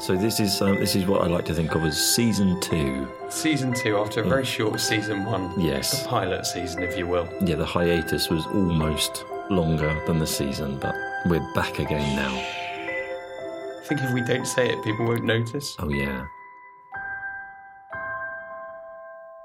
So 0.00 0.16
this 0.16 0.40
is 0.40 0.62
um, 0.62 0.76
this 0.76 0.96
is 0.96 1.06
what 1.06 1.20
I 1.20 1.26
like 1.26 1.44
to 1.44 1.54
think 1.54 1.74
of 1.74 1.84
as 1.84 2.14
season 2.14 2.58
two. 2.60 3.06
Season 3.28 3.70
two, 3.74 3.98
after 3.98 4.22
a 4.22 4.24
very 4.24 4.46
short 4.46 4.80
season 4.80 5.26
one. 5.26 5.52
Yes. 5.60 6.02
The 6.02 6.08
pilot 6.08 6.46
season, 6.46 6.82
if 6.82 6.96
you 6.96 7.06
will. 7.06 7.28
Yeah, 7.44 7.56
the 7.56 7.66
hiatus 7.66 8.30
was 8.30 8.46
almost 8.46 9.26
longer 9.50 10.02
than 10.06 10.18
the 10.18 10.26
season, 10.26 10.78
but 10.78 10.94
we're 11.26 11.46
back 11.52 11.78
again 11.78 12.16
now. 12.16 12.34
I 12.34 13.82
think 13.84 14.00
if 14.00 14.14
we 14.14 14.22
don't 14.22 14.46
say 14.46 14.70
it, 14.70 14.82
people 14.82 15.04
won't 15.06 15.24
notice. 15.24 15.76
Oh 15.78 15.90
yeah, 15.90 16.28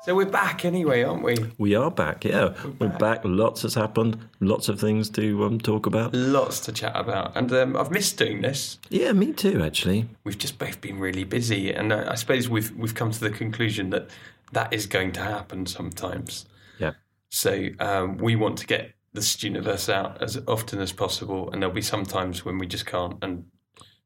So 0.06 0.14
we're 0.14 0.28
back 0.28 0.66
anyway, 0.66 1.02
aren't 1.02 1.24
we? 1.24 1.36
we 1.58 1.74
are 1.74 1.90
back. 1.90 2.26
Yeah, 2.26 2.54
we're, 2.78 2.90
back. 2.90 3.22
Lots 3.24 3.64
has 3.64 3.74
happened. 3.74 4.20
Lots 4.40 4.70
of 4.70 4.80
things 4.80 5.10
to 5.10 5.46
um, 5.46 5.58
talk 5.58 5.88
about. 5.88 6.14
Lots 6.14 6.60
to 6.60 6.72
chat 6.72 6.92
about. 6.96 7.36
And 7.36 7.52
um, 7.52 7.76
I've 7.76 7.90
missed 7.90 8.20
doing 8.20 8.42
this. 8.42 8.78
Yeah, 8.90 9.14
me 9.14 9.34
too. 9.34 9.64
Actually, 9.64 10.08
We've 10.24 10.38
just 10.38 10.60
both 10.60 10.80
been 10.80 11.00
really 11.00 11.24
busy. 11.24 11.74
And 11.74 11.92
I, 11.92 12.12
I 12.12 12.16
suppose 12.16 12.48
we've, 12.48 12.70
we've 12.78 12.94
come 12.94 13.10
to 13.10 13.20
the 13.20 13.32
conclusion 13.32 13.90
that 13.90 14.12
that 14.52 14.72
is 14.72 14.86
going 14.86 15.12
to 15.14 15.22
happen 15.22 15.66
sometimes. 15.66 16.46
yeah. 16.78 16.92
So 17.30 17.70
um, 17.80 18.18
we 18.18 18.36
want 18.36 18.60
to 18.60 18.68
get 18.68 18.92
the 19.14 19.22
Stuniverse 19.22 19.92
out 19.92 20.22
as 20.22 20.40
often 20.48 20.82
as 20.82 20.92
possible, 20.92 21.50
and 21.50 21.64
there'll 21.64 21.74
be 21.74 21.82
some 21.82 22.06
times 22.06 22.46
when 22.46 22.60
we 22.60 22.68
just 22.68 22.86
can't. 22.86 23.18
And 23.24 23.46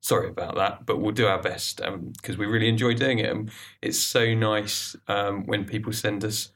sorry 0.01 0.29
about 0.29 0.55
that, 0.55 0.85
but 0.85 0.99
we'll 0.99 1.13
do 1.13 1.27
our 1.27 1.41
best 1.41 1.81
because 2.21 2.37
we 2.37 2.45
really 2.45 2.69
enjoy 2.69 2.93
doing 2.93 3.19
it. 3.19 3.29
And 3.29 3.51
it's 3.81 3.99
so 3.99 4.33
nice 4.33 4.95
um, 5.07 5.45
when 5.45 5.65
people 5.65 5.93
send 5.93 6.23
us 6.23 6.51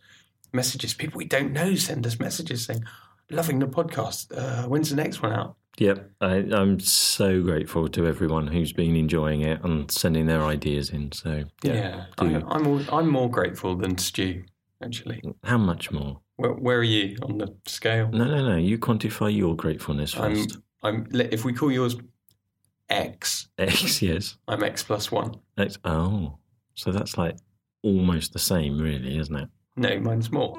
messages. 0.51 0.93
People 0.93 1.17
we 1.17 1.25
don't 1.25 1.51
know 1.51 1.75
send 1.75 2.05
us 2.05 2.19
messages 2.19 2.65
saying, 2.65 2.83
"Loving 3.29 3.59
the 3.59 3.67
podcast. 3.67 4.35
Uh, 4.35 4.67
when's 4.67 4.89
the 4.89 4.95
next 4.95 5.21
one 5.21 5.33
out?" 5.33 5.55
Yep, 5.79 6.11
I, 6.21 6.35
I'm 6.51 6.79
so 6.79 7.41
grateful 7.41 7.87
to 7.87 8.05
everyone 8.05 8.45
who's 8.45 8.71
been 8.71 8.95
enjoying 8.95 9.41
it 9.41 9.63
and 9.63 9.89
sending 9.89 10.27
their 10.27 10.43
ideas 10.43 10.91
in. 10.91 11.11
So 11.11 11.45
yeah, 11.63 11.73
Yeah. 11.73 12.05
I, 12.19 12.25
I'm 12.25 12.67
all, 12.67 12.81
I'm 12.91 13.09
more 13.09 13.29
grateful 13.29 13.75
than 13.75 13.97
Stu. 13.97 14.43
Actually, 14.83 15.23
how 15.43 15.57
much 15.57 15.91
more? 15.91 16.19
where, 16.35 16.51
where 16.51 16.77
are 16.77 16.83
you 16.83 17.17
on 17.23 17.37
the 17.37 17.55
scale? 17.65 18.09
No, 18.11 18.25
no, 18.25 18.49
no. 18.49 18.57
You 18.57 18.77
quantify 18.77 19.35
your 19.35 19.55
gratefulness 19.55 20.15
I'm, 20.17 20.35
first. 20.35 20.57
I'm. 20.81 21.07
If 21.11 21.45
we 21.45 21.53
call 21.53 21.71
yours 21.71 21.95
X, 22.93 23.47
X, 23.57 24.01
yes. 24.03 24.37
I'm 24.47 24.63
X 24.63 24.83
plus 24.83 25.11
one. 25.11 25.33
X. 25.57 25.79
Oh, 25.83 26.37
so 26.75 26.91
that's 26.91 27.17
like 27.17 27.37
almost 27.81 28.33
the 28.33 28.39
same, 28.39 28.77
really, 28.77 29.17
isn't 29.17 29.35
it? 29.35 29.49
No, 29.75 29.99
mine's 29.99 30.31
more. 30.31 30.55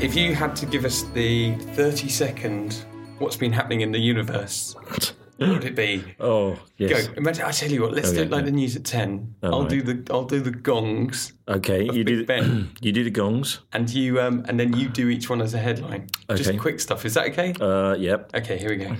If 0.00 0.16
you 0.16 0.34
had 0.34 0.56
to 0.56 0.66
give 0.66 0.84
us 0.84 1.04
the 1.14 1.54
30 1.54 2.08
second 2.08 2.84
what's 3.18 3.36
been 3.36 3.52
happening 3.52 3.82
in 3.82 3.92
the 3.92 4.00
universe, 4.00 4.74
would 5.38 5.64
it 5.64 5.74
be? 5.74 6.02
Oh, 6.18 6.58
yes. 6.78 7.06
Go. 7.08 7.14
Imagine, 7.14 7.44
I 7.44 7.50
tell 7.50 7.70
you 7.70 7.82
what, 7.82 7.92
let's 7.92 8.10
Oh, 8.10 8.14
do 8.14 8.22
it 8.22 8.30
like 8.30 8.40
yeah. 8.40 8.46
the 8.46 8.50
news 8.52 8.76
at 8.76 8.84
10. 8.84 9.34
Oh, 9.42 9.50
I'll 9.52 9.60
right. 9.62 9.68
do 9.70 9.82
the 9.82 10.12
I'll 10.12 10.24
do 10.24 10.40
the 10.40 10.50
gongs 10.50 11.32
Okay, 11.48 11.84
you 11.84 12.04
Big 12.04 12.06
do 12.06 12.26
Ben. 12.26 12.70
you 12.80 12.92
do 12.92 13.04
the 13.04 13.10
gongs. 13.10 13.60
and 13.72 13.88
you 13.90 14.20
um 14.20 14.44
and 14.48 14.58
then 14.58 14.74
you 14.76 14.88
do 14.88 15.08
each 15.08 15.28
one 15.28 15.40
as 15.42 15.52
a 15.54 15.58
headline. 15.58 16.08
Okay. 16.30 16.42
Just 16.42 16.58
quick 16.58 16.80
stuff. 16.80 17.04
Is 17.04 17.14
that 17.14 17.26
okay? 17.28 17.52
Uh, 17.60 17.94
yep. 17.96 18.30
Okay, 18.34 18.56
here 18.58 18.70
we 18.70 18.76
go. 18.76 18.96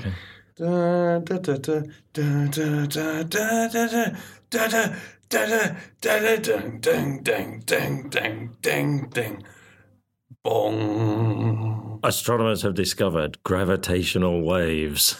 Da, 0.56 1.18
da, 1.18 1.36
da, 1.38 1.56
da, 1.56 1.80
da, 2.12 2.46
da, 2.46 2.86
da, 2.86 3.22
da, 3.22 3.22
da, 3.24 3.86
da, 3.86 4.08
da, 4.50 4.94
da, 5.28 5.76
da, 6.00 6.18
da, 6.18 6.36
da, 6.36 6.56
ding, 6.80 7.22
ding, 7.22 7.60
ding, 7.64 8.08
ding, 8.08 8.56
ding, 8.62 9.08
ding. 9.10 9.42
Bong, 10.42 11.98
Astronomers 12.02 12.62
have 12.62 12.74
discovered 12.74 13.42
gravitational 13.42 14.42
waves. 14.42 15.18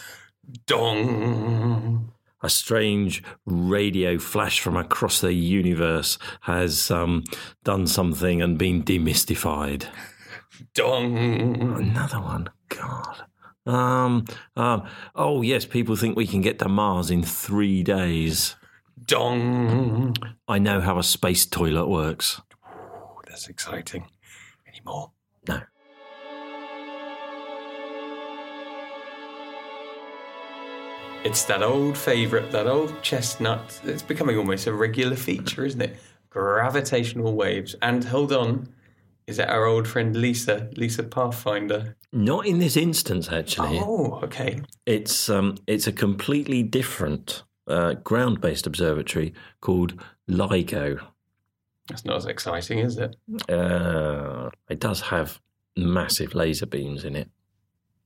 Dong. 0.67 2.13
A 2.43 2.49
strange 2.51 3.23
radio 3.45 4.19
flash 4.19 4.61
from 4.61 4.77
across 4.77 5.21
the 5.21 5.33
universe 5.33 6.19
has 6.43 6.91
um, 6.91 7.25
done 7.65 7.87
something 7.87 8.43
and 8.43 8.59
been 8.59 8.83
demystified. 8.83 9.87
Dong. 10.75 11.17
Another 11.77 12.21
one. 12.21 12.51
God. 12.69 13.25
Um, 13.67 14.27
um, 14.55 14.87
oh, 15.15 15.43
yes, 15.43 15.65
people 15.65 15.97
think 15.97 16.17
we 16.17 16.27
can 16.27 16.41
get 16.41 16.59
to 16.61 16.69
Mars 16.69 17.11
in 17.11 17.23
three 17.23 17.83
days. 17.83 18.55
Dong. 19.05 20.15
I 20.47 20.59
know 20.59 20.81
how 20.81 20.99
a 20.99 21.03
space 21.03 21.47
toilet 21.47 21.89
works. 21.89 22.41
Oh, 22.65 23.21
that's 23.27 23.49
exciting. 23.49 24.07
Any 24.69 24.81
more? 24.85 25.11
It's 31.25 31.45
that 31.45 31.63
old 31.63 31.99
favourite, 31.99 32.51
that 32.53 32.67
old 32.67 33.03
chestnut. 33.03 33.81
It's 33.85 34.03
becoming 34.03 34.37
almost 34.39 34.67
a 34.67 34.73
regular 34.73 35.17
feature, 35.17 35.65
isn't 35.65 35.81
it? 35.81 35.97
Gravitational 36.31 37.35
waves. 37.35 37.75
And 37.83 38.05
hold 38.05 38.33
on, 38.33 38.69
is 39.27 39.39
it 39.39 39.49
our 39.49 39.65
old 39.67 39.89
friend 39.89 40.15
Lisa, 40.15 40.71
Lisa 40.77 41.03
Pathfinder? 41.03 41.97
Not 42.13 42.47
in 42.47 42.61
this 42.61 42.77
instance, 42.77 43.31
actually. 43.31 43.81
Oh, 43.81 44.21
okay. 44.23 44.61
It's 44.87 45.29
um, 45.29 45.57
it's 45.67 45.87
a 45.87 45.93
completely 45.93 46.63
different 46.63 47.43
uh, 47.67 47.95
ground-based 47.95 48.67
observatory 48.67 49.35
called 49.61 50.01
LIGO. 50.29 51.01
That's 51.89 52.05
not 52.05 52.17
as 52.17 52.27
exciting, 52.27 52.79
is 52.79 52.99
it? 52.99 53.17
Uh, 53.49 54.51
it 54.69 54.81
does 54.81 55.01
have 55.01 55.41
massive 55.77 56.35
laser 56.35 56.67
beams 56.67 57.05
in 57.05 57.17
it. 57.17 57.31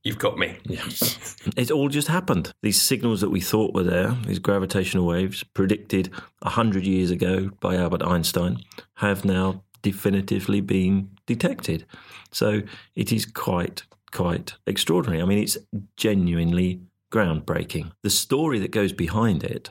You've 0.03 0.17
got 0.17 0.37
me. 0.37 0.57
Yes. 0.65 1.35
it 1.55 1.69
all 1.69 1.89
just 1.89 2.07
happened. 2.07 2.53
These 2.63 2.81
signals 2.81 3.21
that 3.21 3.29
we 3.29 3.39
thought 3.39 3.73
were 3.73 3.83
there, 3.83 4.17
these 4.25 4.39
gravitational 4.39 5.05
waves 5.05 5.43
predicted 5.43 6.11
100 6.39 6.85
years 6.85 7.11
ago 7.11 7.51
by 7.59 7.75
Albert 7.75 8.03
Einstein, 8.03 8.63
have 8.95 9.23
now 9.25 9.63
definitively 9.83 10.61
been 10.61 11.11
detected. 11.27 11.85
So 12.31 12.61
it 12.95 13.11
is 13.11 13.25
quite, 13.25 13.83
quite 14.11 14.55
extraordinary. 14.65 15.21
I 15.21 15.25
mean, 15.25 15.39
it's 15.39 15.57
genuinely 15.97 16.81
groundbreaking. 17.11 17.91
The 18.01 18.09
story 18.09 18.57
that 18.59 18.71
goes 18.71 18.93
behind 18.93 19.43
it 19.43 19.69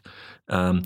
um, 0.48 0.84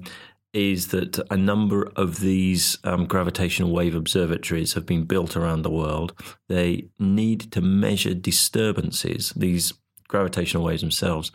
is 0.55 0.89
that 0.89 1.19
a 1.31 1.37
number 1.37 1.91
of 1.97 2.21
these 2.21 2.79
um, 2.85 3.05
gravitational 3.07 3.73
wave 3.73 3.95
observatories 3.95 4.73
have 4.75 4.87
been 4.87 5.05
built 5.05 5.37
around 5.37 5.63
the 5.63 5.71
world. 5.71 6.15
They 6.49 6.89
need 6.99 7.51
to 7.53 7.61
measure 7.61 8.15
disturbances. 8.15 9.33
These 9.37 9.73
gravitational 10.09 10.65
waves 10.65 10.81
themselves 10.81 11.33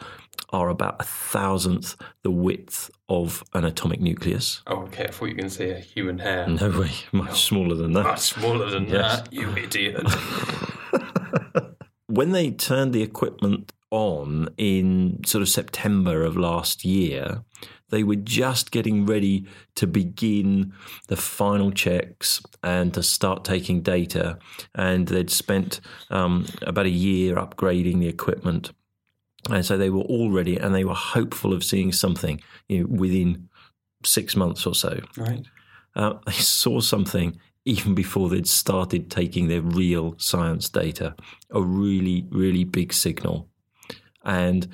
are 0.52 0.70
about 0.70 1.02
a 1.02 1.04
thousandth 1.04 1.96
the 2.24 2.32
width 2.32 2.90
of 3.10 3.44
an 3.54 3.66
atomic 3.66 4.00
nucleus. 4.00 4.62
Oh, 4.68 4.84
okay. 4.84 5.04
I 5.04 5.08
thought 5.12 5.26
you 5.26 5.32
were 5.32 5.38
going 5.42 5.50
to 5.50 5.56
say 5.56 5.72
a 5.72 5.80
human 5.80 6.20
hair. 6.20 6.48
No 6.48 6.70
way, 6.80 6.92
much 7.12 7.44
smaller 7.44 7.76
than 7.76 7.92
that. 7.94 8.04
Much 8.04 8.20
smaller 8.22 8.70
than 8.70 8.88
Yes. 8.88 9.22
that, 9.22 9.34
you 9.34 9.50
idiot. 9.58 10.02
when 12.08 12.32
they 12.32 12.52
turned 12.52 12.94
the 12.94 13.02
equipment 13.04 13.72
on 13.92 14.50
in 14.58 15.22
sort 15.26 15.42
of 15.42 15.50
September 15.50 16.24
of 16.24 16.38
last 16.38 16.86
year, 16.86 17.44
they 17.90 18.04
were 18.04 18.16
just 18.16 18.72
getting 18.72 19.06
ready 19.06 19.46
to 19.76 19.88
begin 19.88 20.74
the 21.08 21.16
final 21.16 21.72
checks 21.72 22.42
and 22.64 22.94
to 22.94 23.04
start 23.04 23.44
taking 23.44 23.82
data. 23.82 24.38
And 24.76 25.08
they'd 25.08 25.32
spent 25.32 25.82
um, 26.10 26.46
about 26.62 26.86
a 26.86 26.92
year 26.92 27.36
upgrading 27.36 28.00
the 28.00 28.08
equipment. 28.08 28.72
And 29.50 29.66
so 29.66 29.78
they 29.78 29.90
were 29.90 30.02
all 30.02 30.32
ready 30.32 30.58
and 30.58 30.76
they 30.76 30.84
were 30.84 30.94
hopeful 30.94 31.54
of 31.54 31.64
seeing 31.64 31.92
something 31.92 32.42
you 32.68 32.82
know, 32.82 32.88
within 32.90 33.50
six 34.06 34.36
months 34.36 34.66
or 34.66 34.76
so. 34.76 35.02
right. 35.18 35.46
Uh, 35.96 36.14
they 36.26 36.34
saw 36.34 36.80
something 36.80 37.40
even 37.66 37.94
before 37.94 38.30
they'd 38.30 38.48
started 38.48 39.12
taking 39.12 39.48
their 39.48 39.62
real 39.62 40.16
science 40.18 40.70
data, 40.70 41.16
a 41.52 41.62
really, 41.62 42.26
really 42.32 42.64
big 42.64 42.94
signal 42.94 43.49
and 44.30 44.68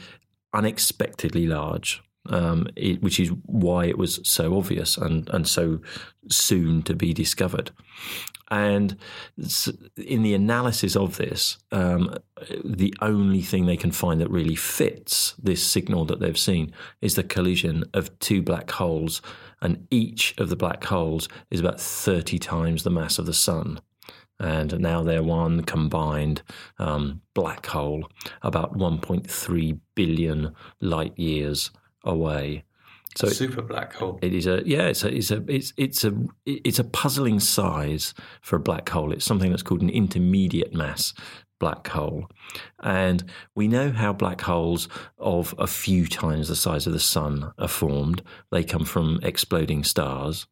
unexpectedly 0.53 1.47
large, 1.47 2.03
um, 2.29 2.67
it, 2.75 3.01
which 3.01 3.19
is 3.21 3.29
why 3.45 3.85
it 3.85 3.97
was 3.97 4.19
so 4.23 4.57
obvious 4.57 4.97
and, 4.97 5.29
and 5.29 5.47
so 5.47 5.79
soon 6.29 6.83
to 6.83 6.93
be 6.93 7.13
discovered. 7.13 7.71
And 8.51 8.97
in 9.97 10.23
the 10.23 10.33
analysis 10.33 10.95
of 10.95 11.17
this, 11.17 11.57
um, 11.71 12.15
the 12.63 12.93
only 13.01 13.41
thing 13.41 13.65
they 13.65 13.77
can 13.77 13.91
find 13.91 14.19
that 14.19 14.29
really 14.29 14.55
fits 14.55 15.33
this 15.41 15.63
signal 15.63 16.03
that 16.05 16.19
they've 16.19 16.37
seen 16.37 16.73
is 17.01 17.15
the 17.15 17.23
collision 17.23 17.85
of 17.93 18.17
two 18.19 18.41
black 18.41 18.69
holes, 18.71 19.21
and 19.61 19.87
each 19.89 20.35
of 20.37 20.49
the 20.49 20.55
black 20.55 20.83
holes 20.83 21.29
is 21.49 21.61
about 21.61 21.79
30 21.79 22.37
times 22.39 22.83
the 22.83 22.91
mass 22.91 23.17
of 23.17 23.25
the 23.25 23.33
sun. 23.33 23.79
And 24.39 24.79
now 24.79 25.01
they're 25.01 25.23
one 25.23 25.63
combined 25.63 26.41
um, 26.77 27.21
black 27.33 27.65
hole, 27.65 28.09
about 28.41 28.77
1.3 28.77 29.79
billion 29.95 30.53
light 30.81 31.17
years 31.17 31.71
away. 32.03 32.65
So 33.15 33.29
Super 33.29 33.61
black 33.61 33.93
hole. 33.93 34.19
It 34.21 34.33
is 34.33 34.45
a 34.45 34.61
yeah. 34.65 34.87
It's 34.87 35.03
a 35.05 35.15
it's 35.15 35.31
a 35.31 35.43
it's 35.47 35.73
it's 35.77 36.03
a 36.03 36.13
it's 36.45 36.79
a 36.79 36.83
puzzling 36.83 37.39
size 37.39 38.13
for 38.41 38.57
a 38.57 38.59
black 38.59 38.89
hole. 38.89 39.13
It's 39.13 39.23
something 39.23 39.51
that's 39.51 39.63
called 39.63 39.81
an 39.81 39.89
intermediate 39.89 40.73
mass 40.73 41.13
black 41.57 41.87
hole, 41.87 42.27
and 42.83 43.23
we 43.55 43.69
know 43.69 43.91
how 43.91 44.11
black 44.11 44.41
holes 44.41 44.89
of 45.17 45.55
a 45.57 45.67
few 45.67 46.05
times 46.07 46.49
the 46.49 46.55
size 46.57 46.85
of 46.87 46.93
the 46.93 46.99
sun 46.99 47.53
are 47.57 47.69
formed. 47.69 48.21
They 48.51 48.65
come 48.65 48.83
from 48.83 49.21
exploding 49.23 49.85
stars. 49.85 50.47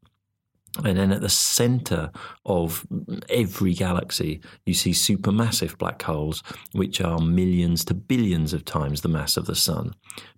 And 0.83 0.97
then 0.97 1.11
at 1.11 1.21
the 1.21 1.29
center 1.29 2.11
of 2.45 2.85
every 3.29 3.73
galaxy, 3.73 4.41
you 4.65 4.73
see 4.73 4.91
supermassive 4.91 5.77
black 5.77 6.01
holes, 6.01 6.41
which 6.71 6.99
are 6.99 7.19
millions 7.19 7.85
to 7.85 7.93
billions 7.93 8.53
of 8.53 8.65
times 8.65 9.01
the 9.01 9.07
mass 9.07 9.37
of 9.37 9.45
the 9.45 9.55
sun. 9.55 9.93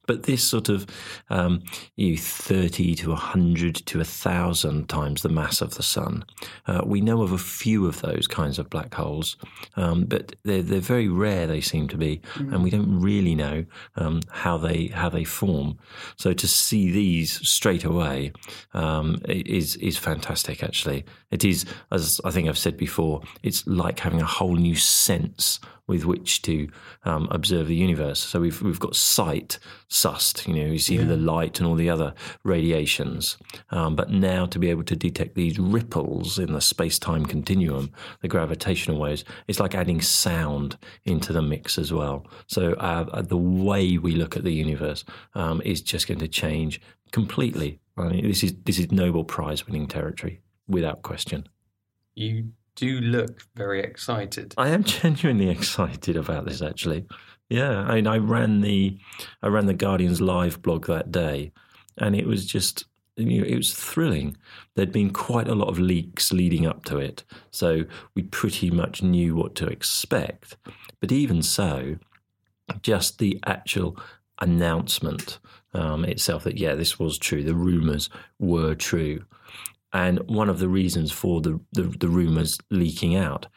But 0.07 0.23
this 0.23 0.43
sort 0.43 0.69
of 0.69 0.85
um, 1.29 1.63
you 1.95 2.17
30 2.17 2.95
to 2.95 3.09
100 3.09 3.75
to 3.75 3.97
1,000 3.97 4.87
times 4.87 5.21
the 5.21 5.29
mass 5.29 5.61
of 5.61 5.75
the 5.75 5.83
sun. 5.83 6.25
Uh, 6.67 6.81
we 6.85 7.01
know 7.01 7.21
of 7.21 7.31
a 7.31 7.37
few 7.37 7.87
of 7.87 8.01
those 8.01 8.27
kinds 8.27 8.59
of 8.59 8.69
black 8.69 8.93
holes, 8.93 9.37
um, 9.75 10.05
but 10.05 10.35
they're, 10.43 10.61
they're 10.61 10.79
very 10.79 11.07
rare, 11.07 11.47
they 11.47 11.61
seem 11.61 11.87
to 11.87 11.97
be, 11.97 12.21
and 12.35 12.63
we 12.63 12.69
don't 12.69 12.99
really 12.99 13.35
know 13.35 13.65
um, 13.95 14.21
how, 14.29 14.57
they, 14.57 14.87
how 14.87 15.09
they 15.09 15.23
form. 15.23 15.77
So 16.17 16.33
to 16.33 16.47
see 16.47 16.91
these 16.91 17.47
straight 17.47 17.83
away 17.83 18.31
um, 18.73 19.21
is, 19.27 19.75
is 19.77 19.97
fantastic, 19.97 20.24
actually. 20.29 21.05
It 21.31 21.43
is, 21.43 21.65
as 21.91 22.19
I 22.23 22.31
think 22.31 22.47
I've 22.47 22.57
said 22.57 22.77
before, 22.77 23.21
it's 23.43 23.65
like 23.67 23.99
having 23.99 24.21
a 24.21 24.25
whole 24.25 24.55
new 24.55 24.75
sense 24.75 25.59
with 25.87 26.05
which 26.05 26.41
to 26.41 26.67
um, 27.03 27.27
observe 27.29 27.67
the 27.67 27.75
universe. 27.75 28.19
So 28.19 28.39
we've 28.39 28.59
we've 28.61 28.79
got 28.79 28.95
sight 28.95 29.59
sussed, 29.89 30.47
you 30.47 30.53
know, 30.53 30.71
you 30.71 30.79
see 30.79 30.97
the 30.97 31.15
light 31.15 31.59
and 31.59 31.67
all 31.67 31.75
the 31.75 31.89
other 31.89 32.13
radiations, 32.43 33.37
um, 33.69 33.95
but 33.95 34.09
now 34.09 34.45
to 34.47 34.59
be 34.59 34.69
able 34.69 34.83
to 34.83 34.95
detect 34.95 35.35
these 35.35 35.59
ripples 35.59 36.39
in 36.39 36.53
the 36.53 36.61
space 36.61 36.97
time 36.97 37.25
continuum, 37.25 37.91
the 38.21 38.27
gravitational 38.27 38.99
waves, 38.99 39.23
it's 39.47 39.59
like 39.59 39.75
adding 39.75 40.01
sound 40.01 40.77
into 41.03 41.31
the 41.31 41.41
mix 41.41 41.77
as 41.77 41.93
well. 41.93 42.25
So 42.47 42.73
uh, 42.73 43.21
the 43.21 43.37
way 43.37 43.97
we 43.97 44.15
look 44.15 44.35
at 44.35 44.43
the 44.43 44.53
universe 44.53 45.05
um, 45.35 45.61
is 45.63 45.81
just 45.81 46.07
going 46.07 46.19
to 46.19 46.27
change 46.27 46.81
completely. 47.11 47.79
I 47.97 48.03
mean, 48.03 48.27
this 48.27 48.43
is 48.43 48.53
this 48.65 48.79
is 48.79 48.91
Nobel 48.91 49.23
Prize 49.23 49.65
winning 49.65 49.87
territory 49.87 50.41
without 50.67 51.01
question. 51.01 51.47
You 52.15 52.49
do 52.75 52.99
look 52.99 53.45
very 53.55 53.81
excited. 53.81 54.53
I 54.57 54.69
am 54.69 54.83
genuinely 54.83 55.49
excited 55.49 56.17
about 56.17 56.45
this. 56.45 56.61
Actually, 56.61 57.05
yeah. 57.49 57.81
I 57.81 57.95
mean, 57.95 58.07
I 58.07 58.17
ran 58.17 58.61
the 58.61 58.97
I 59.41 59.47
ran 59.47 59.65
the 59.65 59.73
Guardian's 59.73 60.21
live 60.21 60.61
blog 60.61 60.87
that 60.87 61.11
day, 61.11 61.51
and 61.97 62.15
it 62.15 62.27
was 62.27 62.45
just 62.45 62.85
you 63.17 63.41
know, 63.41 63.47
it 63.47 63.55
was 63.55 63.73
thrilling. 63.73 64.35
There'd 64.75 64.91
been 64.91 65.13
quite 65.13 65.47
a 65.47 65.55
lot 65.55 65.69
of 65.69 65.79
leaks 65.79 66.33
leading 66.33 66.65
up 66.65 66.83
to 66.85 66.97
it, 66.97 67.23
so 67.51 67.85
we 68.13 68.23
pretty 68.23 68.69
much 68.69 69.01
knew 69.01 69.35
what 69.35 69.55
to 69.55 69.67
expect. 69.67 70.57
But 70.99 71.11
even 71.11 71.41
so, 71.41 71.97
just 72.81 73.19
the 73.19 73.39
actual 73.45 73.97
announcement 74.41 75.39
um, 75.75 76.05
itself 76.05 76.43
that 76.43 76.57
yeah, 76.57 76.75
this 76.75 76.99
was 76.99 77.17
true. 77.17 77.43
The 77.43 77.55
rumours 77.55 78.09
were 78.39 78.75
true. 78.75 79.25
And 79.93 80.19
one 80.27 80.49
of 80.49 80.59
the 80.59 80.67
reasons 80.67 81.11
for 81.11 81.41
the, 81.41 81.59
the, 81.71 81.83
the 81.83 82.09
rumours 82.09 82.57
leaking 82.69 83.15
out 83.15 83.47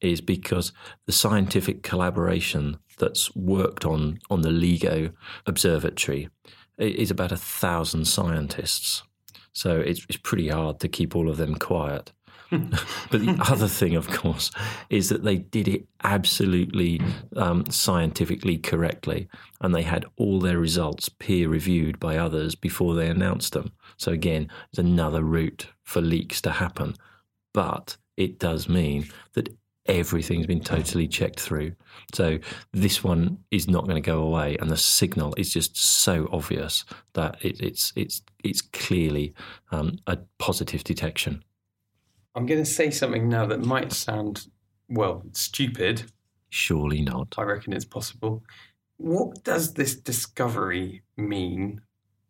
is 0.00 0.20
because 0.20 0.72
the 1.06 1.12
scientific 1.12 1.82
collaboration 1.82 2.78
that's 2.98 3.34
worked 3.34 3.84
on, 3.84 4.20
on 4.30 4.42
the 4.42 4.50
LIGO 4.50 5.12
Observatory 5.46 6.28
is 6.78 7.10
about 7.10 7.32
a 7.32 7.36
thousand 7.36 8.06
scientists. 8.06 9.02
So 9.52 9.80
it's, 9.80 10.06
it's 10.08 10.16
pretty 10.18 10.48
hard 10.48 10.80
to 10.80 10.88
keep 10.88 11.16
all 11.16 11.28
of 11.28 11.36
them 11.36 11.54
quiet. 11.56 12.12
but 13.10 13.20
the 13.20 13.36
other 13.48 13.68
thing, 13.68 13.94
of 13.94 14.08
course, 14.08 14.50
is 14.88 15.08
that 15.08 15.22
they 15.22 15.36
did 15.36 15.68
it 15.68 15.86
absolutely 16.02 17.00
um, 17.36 17.64
scientifically 17.70 18.58
correctly, 18.58 19.28
and 19.60 19.74
they 19.74 19.82
had 19.82 20.04
all 20.16 20.40
their 20.40 20.58
results 20.58 21.08
peer 21.08 21.48
reviewed 21.48 22.00
by 22.00 22.16
others 22.16 22.54
before 22.54 22.94
they 22.94 23.08
announced 23.08 23.52
them. 23.52 23.72
So 23.96 24.10
again, 24.10 24.50
it's 24.70 24.78
another 24.78 25.22
route 25.22 25.68
for 25.84 26.00
leaks 26.00 26.40
to 26.42 26.50
happen, 26.50 26.96
but 27.54 27.96
it 28.16 28.38
does 28.38 28.68
mean 28.68 29.08
that 29.34 29.54
everything's 29.86 30.46
been 30.46 30.62
totally 30.62 31.08
checked 31.08 31.40
through. 31.40 31.74
So 32.14 32.38
this 32.72 33.02
one 33.02 33.38
is 33.50 33.68
not 33.68 33.84
going 33.84 34.00
to 34.00 34.06
go 34.06 34.22
away, 34.22 34.56
and 34.60 34.70
the 34.70 34.76
signal 34.76 35.34
is 35.36 35.52
just 35.52 35.76
so 35.76 36.28
obvious 36.32 36.84
that 37.14 37.36
it, 37.44 37.60
it's 37.60 37.92
it's 37.94 38.22
it's 38.42 38.60
clearly 38.60 39.34
um, 39.70 39.98
a 40.06 40.18
positive 40.38 40.82
detection. 40.82 41.44
I'm 42.34 42.46
going 42.46 42.62
to 42.62 42.70
say 42.70 42.90
something 42.90 43.28
now 43.28 43.46
that 43.46 43.64
might 43.64 43.92
sound, 43.92 44.46
well, 44.88 45.22
stupid. 45.32 46.04
Surely 46.48 47.02
not. 47.02 47.34
I 47.38 47.42
reckon 47.42 47.72
it's 47.72 47.84
possible. 47.84 48.42
What 48.96 49.42
does 49.44 49.74
this 49.74 49.94
discovery 49.94 51.02
mean 51.16 51.80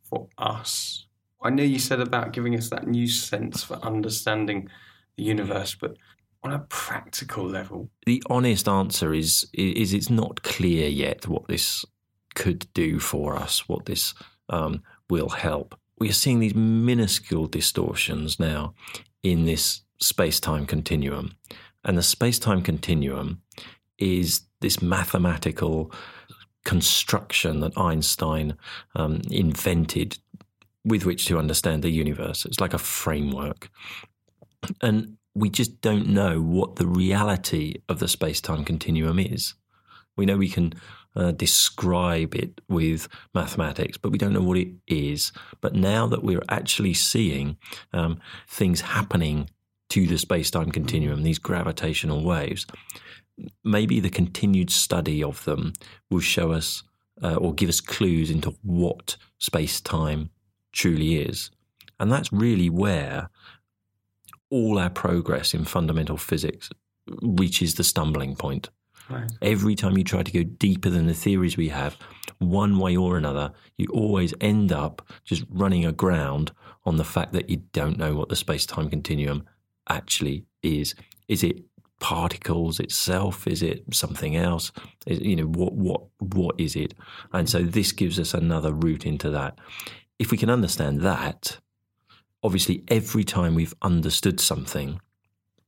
for 0.02 0.28
us? 0.38 1.06
I 1.42 1.50
know 1.50 1.62
you 1.62 1.78
said 1.78 2.00
about 2.00 2.32
giving 2.32 2.56
us 2.56 2.70
that 2.70 2.86
new 2.86 3.08
sense 3.08 3.64
for 3.64 3.74
understanding 3.76 4.68
the 5.16 5.24
universe, 5.24 5.74
but 5.74 5.96
on 6.42 6.52
a 6.52 6.60
practical 6.68 7.44
level, 7.44 7.90
The 8.06 8.22
honest 8.30 8.68
answer 8.68 9.12
is 9.12 9.46
is 9.52 9.92
it's 9.92 10.10
not 10.10 10.42
clear 10.42 10.88
yet 10.88 11.26
what 11.26 11.48
this 11.48 11.84
could 12.34 12.66
do 12.72 12.98
for 12.98 13.36
us, 13.36 13.68
what 13.68 13.86
this 13.86 14.14
um, 14.48 14.82
will 15.10 15.28
help. 15.30 15.78
We 15.98 16.08
are 16.08 16.14
seeing 16.14 16.40
these 16.40 16.54
minuscule 16.54 17.46
distortions 17.46 18.38
now 18.38 18.74
in 19.22 19.44
this 19.44 19.82
space 20.00 20.40
time 20.40 20.66
continuum. 20.66 21.32
And 21.84 21.96
the 21.96 22.02
space 22.02 22.38
time 22.38 22.62
continuum 22.62 23.42
is 23.98 24.42
this 24.60 24.82
mathematical 24.82 25.92
construction 26.64 27.60
that 27.60 27.76
Einstein 27.76 28.56
um, 28.94 29.22
invented 29.30 30.18
with 30.84 31.04
which 31.04 31.26
to 31.26 31.38
understand 31.38 31.82
the 31.82 31.90
universe. 31.90 32.44
It's 32.44 32.60
like 32.60 32.74
a 32.74 32.78
framework. 32.78 33.70
And 34.80 35.16
we 35.34 35.48
just 35.48 35.80
don't 35.80 36.08
know 36.08 36.40
what 36.40 36.76
the 36.76 36.86
reality 36.86 37.76
of 37.88 37.98
the 37.98 38.08
space 38.08 38.40
time 38.40 38.64
continuum 38.64 39.18
is. 39.18 39.54
We 40.16 40.26
know 40.26 40.36
we 40.36 40.48
can 40.48 40.74
uh, 41.16 41.32
describe 41.32 42.34
it 42.34 42.60
with 42.68 43.08
mathematics, 43.34 43.96
but 43.96 44.12
we 44.12 44.18
don't 44.18 44.32
know 44.32 44.42
what 44.42 44.58
it 44.58 44.68
is. 44.86 45.32
But 45.60 45.74
now 45.74 46.06
that 46.06 46.22
we're 46.22 46.42
actually 46.48 46.94
seeing 46.94 47.56
um, 47.92 48.20
things 48.48 48.82
happening 48.82 49.50
to 49.90 50.06
the 50.06 50.18
space 50.18 50.50
time 50.50 50.70
continuum, 50.70 51.22
these 51.22 51.38
gravitational 51.38 52.24
waves, 52.24 52.66
maybe 53.64 54.00
the 54.00 54.10
continued 54.10 54.70
study 54.70 55.22
of 55.22 55.44
them 55.44 55.72
will 56.10 56.20
show 56.20 56.52
us 56.52 56.82
uh, 57.22 57.34
or 57.34 57.54
give 57.54 57.68
us 57.68 57.80
clues 57.80 58.30
into 58.30 58.54
what 58.62 59.16
space 59.38 59.80
time 59.80 60.30
truly 60.72 61.16
is. 61.16 61.50
And 61.98 62.10
that's 62.10 62.32
really 62.32 62.70
where 62.70 63.28
all 64.48 64.78
our 64.78 64.90
progress 64.90 65.54
in 65.54 65.64
fundamental 65.64 66.16
physics 66.16 66.70
reaches 67.22 67.74
the 67.74 67.84
stumbling 67.84 68.36
point. 68.36 68.70
right. 69.08 69.30
Every 69.42 69.74
time 69.74 69.98
you 69.98 70.04
try 70.04 70.22
to 70.22 70.32
go 70.32 70.42
deeper 70.42 70.90
than 70.90 71.06
the 71.06 71.14
theories 71.14 71.56
we 71.56 71.68
have, 71.68 71.96
one 72.38 72.78
way 72.78 72.96
or 72.96 73.16
another, 73.16 73.52
you 73.76 73.86
always 73.92 74.32
end 74.40 74.72
up 74.72 75.06
just 75.24 75.44
running 75.50 75.84
aground 75.84 76.52
on 76.84 76.96
the 76.96 77.04
fact 77.04 77.32
that 77.32 77.50
you 77.50 77.58
don't 77.72 77.98
know 77.98 78.14
what 78.14 78.28
the 78.28 78.36
space 78.36 78.64
time 78.64 78.88
continuum 78.88 79.44
actually 79.90 80.44
is. 80.62 80.94
Is 81.28 81.42
it 81.42 81.62
particles 82.00 82.80
itself? 82.80 83.46
Is 83.46 83.62
it 83.62 83.84
something 83.92 84.36
else? 84.36 84.72
Is, 85.06 85.20
you 85.20 85.36
know, 85.36 85.44
what, 85.44 85.74
what, 85.74 86.02
what 86.18 86.58
is 86.58 86.74
it? 86.74 86.94
And 87.32 87.48
so 87.48 87.62
this 87.62 87.92
gives 87.92 88.18
us 88.18 88.32
another 88.34 88.72
route 88.72 89.06
into 89.06 89.30
that. 89.30 89.58
If 90.18 90.30
we 90.30 90.38
can 90.38 90.50
understand 90.50 91.02
that, 91.02 91.58
obviously, 92.42 92.82
every 92.88 93.24
time 93.24 93.54
we've 93.54 93.74
understood 93.82 94.40
something, 94.40 95.00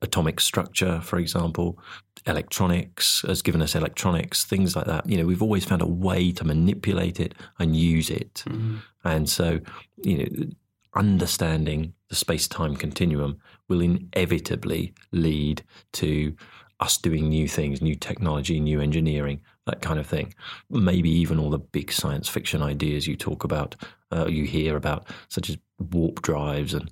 atomic 0.01 0.41
structure, 0.41 1.01
for 1.01 1.19
example, 1.19 1.79
electronics 2.27 3.23
has 3.27 3.43
given 3.43 3.63
us 3.63 3.75
electronics, 3.75 4.45
things 4.45 4.75
like 4.77 4.87
that. 4.87 5.09
You 5.09 5.19
know, 5.19 5.27
we've 5.27 5.43
always 5.43 5.65
found 5.65 5.83
a 5.83 5.87
way 5.87 6.33
to 6.33 6.45
manipulate 6.45 7.21
it 7.21 7.35
and 7.59 7.77
use 7.77 8.11
it. 8.11 8.43
Mm-hmm. 8.47 8.77
And 9.05 9.29
so, 9.29 9.61
you 10.03 10.19
know, 10.19 10.47
understanding 10.95 11.95
the 12.09 12.15
space 12.15 12.47
time 12.47 12.77
continuum 12.77 13.39
will 13.69 13.81
inevitably 13.81 14.95
lead 15.13 15.63
to 15.95 16.35
us 16.81 16.99
doing 16.99 17.29
new 17.29 17.49
things, 17.49 17.81
new 17.81 17.95
technology, 17.95 18.59
new 18.61 18.81
engineering, 18.81 19.41
that 19.67 19.81
kind 19.81 20.01
of 20.01 20.07
thing. 20.07 20.35
Maybe 20.69 21.11
even 21.11 21.39
all 21.39 21.51
the 21.51 21.59
big 21.59 21.93
science 21.93 22.29
fiction 22.29 22.63
ideas 22.63 23.07
you 23.07 23.17
talk 23.17 23.45
about, 23.45 23.77
uh, 24.13 24.27
you 24.27 24.45
hear 24.45 24.77
about, 24.77 25.07
such 25.29 25.49
as 25.49 25.57
warp 25.79 26.23
drives 26.23 26.75
and 26.75 26.91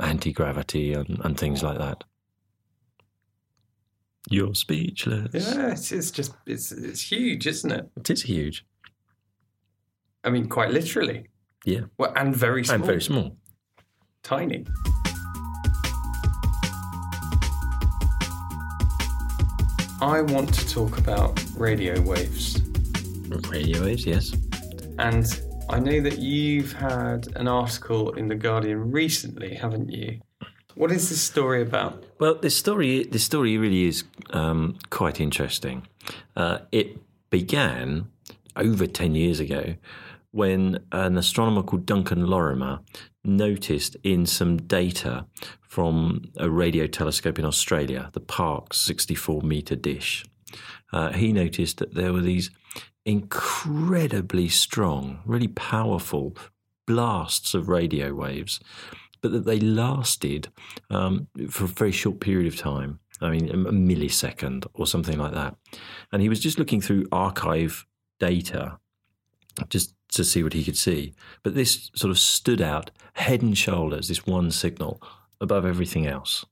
anti 0.00 0.32
gravity 0.32 0.94
and, 0.94 1.20
and 1.22 1.38
things 1.38 1.62
like 1.62 1.78
that. 1.78 2.04
You're 4.28 4.54
speechless. 4.54 5.30
Yeah, 5.32 5.72
it's, 5.72 5.92
it's 5.92 6.10
just 6.10 6.34
it's 6.46 6.72
it's 6.72 7.12
huge, 7.12 7.46
isn't 7.46 7.70
it? 7.70 7.88
It 7.96 8.10
is 8.10 8.22
huge. 8.22 8.66
I 10.24 10.30
mean, 10.30 10.48
quite 10.48 10.70
literally. 10.70 11.28
Yeah. 11.66 11.80
Well, 11.98 12.12
and 12.14 12.34
very 12.34 12.64
small. 12.64 12.76
And 12.76 12.84
very 12.84 13.02
small. 13.02 13.36
Tiny. 14.22 14.64
I 20.00 20.20
want 20.22 20.54
to 20.54 20.68
talk 20.68 20.96
about 20.98 21.42
radio 21.56 22.00
waves. 22.02 22.62
Radio 23.50 23.82
waves, 23.82 24.06
yes. 24.06 24.32
And 25.00 25.26
I 25.68 25.80
know 25.80 26.00
that 26.02 26.18
you've 26.18 26.72
had 26.72 27.26
an 27.34 27.48
article 27.48 28.12
in 28.12 28.28
The 28.28 28.36
Guardian 28.36 28.92
recently, 28.92 29.54
haven't 29.54 29.90
you? 29.90 30.20
What 30.76 30.92
is 30.92 31.08
this 31.08 31.20
story 31.20 31.62
about? 31.62 32.04
Well, 32.20 32.36
this 32.36 32.56
story, 32.56 33.04
this 33.10 33.24
story 33.24 33.58
really 33.58 33.86
is 33.88 34.04
um, 34.30 34.78
quite 34.90 35.20
interesting. 35.20 35.88
Uh, 36.36 36.58
it 36.70 36.98
began 37.30 38.06
over 38.54 38.86
10 38.86 39.16
years 39.16 39.40
ago 39.40 39.74
when 40.36 40.78
an 40.92 41.16
astronomer 41.16 41.62
called 41.62 41.86
Duncan 41.86 42.26
Lorimer 42.26 42.80
noticed 43.24 43.96
in 44.02 44.26
some 44.26 44.58
data 44.58 45.24
from 45.62 46.30
a 46.36 46.50
radio 46.50 46.86
telescope 46.86 47.38
in 47.38 47.46
Australia, 47.46 48.10
the 48.12 48.20
Parkes 48.20 48.78
64 48.80 49.40
meter 49.40 49.74
dish, 49.74 50.26
uh, 50.92 51.10
he 51.12 51.32
noticed 51.32 51.78
that 51.78 51.94
there 51.94 52.12
were 52.12 52.20
these 52.20 52.50
incredibly 53.06 54.46
strong, 54.46 55.20
really 55.24 55.48
powerful 55.48 56.36
blasts 56.86 57.54
of 57.54 57.70
radio 57.70 58.12
waves, 58.12 58.60
but 59.22 59.32
that 59.32 59.46
they 59.46 59.58
lasted 59.58 60.48
um, 60.90 61.28
for 61.48 61.64
a 61.64 61.68
very 61.68 61.92
short 61.92 62.20
period 62.20 62.46
of 62.46 62.58
time. 62.58 63.00
I 63.22 63.30
mean, 63.30 63.48
a 63.48 63.54
millisecond 63.54 64.66
or 64.74 64.86
something 64.86 65.18
like 65.18 65.32
that. 65.32 65.56
And 66.12 66.20
he 66.20 66.28
was 66.28 66.40
just 66.40 66.58
looking 66.58 66.82
through 66.82 67.06
archive 67.10 67.86
data 68.20 68.78
just 69.68 69.94
to 70.16 70.24
see 70.24 70.42
what 70.42 70.52
he 70.52 70.64
could 70.64 70.76
see. 70.76 71.14
But 71.42 71.54
this 71.54 71.90
sort 71.94 72.10
of 72.10 72.18
stood 72.18 72.60
out 72.60 72.90
head 73.14 73.42
and 73.42 73.56
shoulders, 73.56 74.08
this 74.08 74.26
one 74.26 74.50
signal 74.50 75.00
above 75.40 75.64
everything 75.64 76.06
else. 76.06 76.44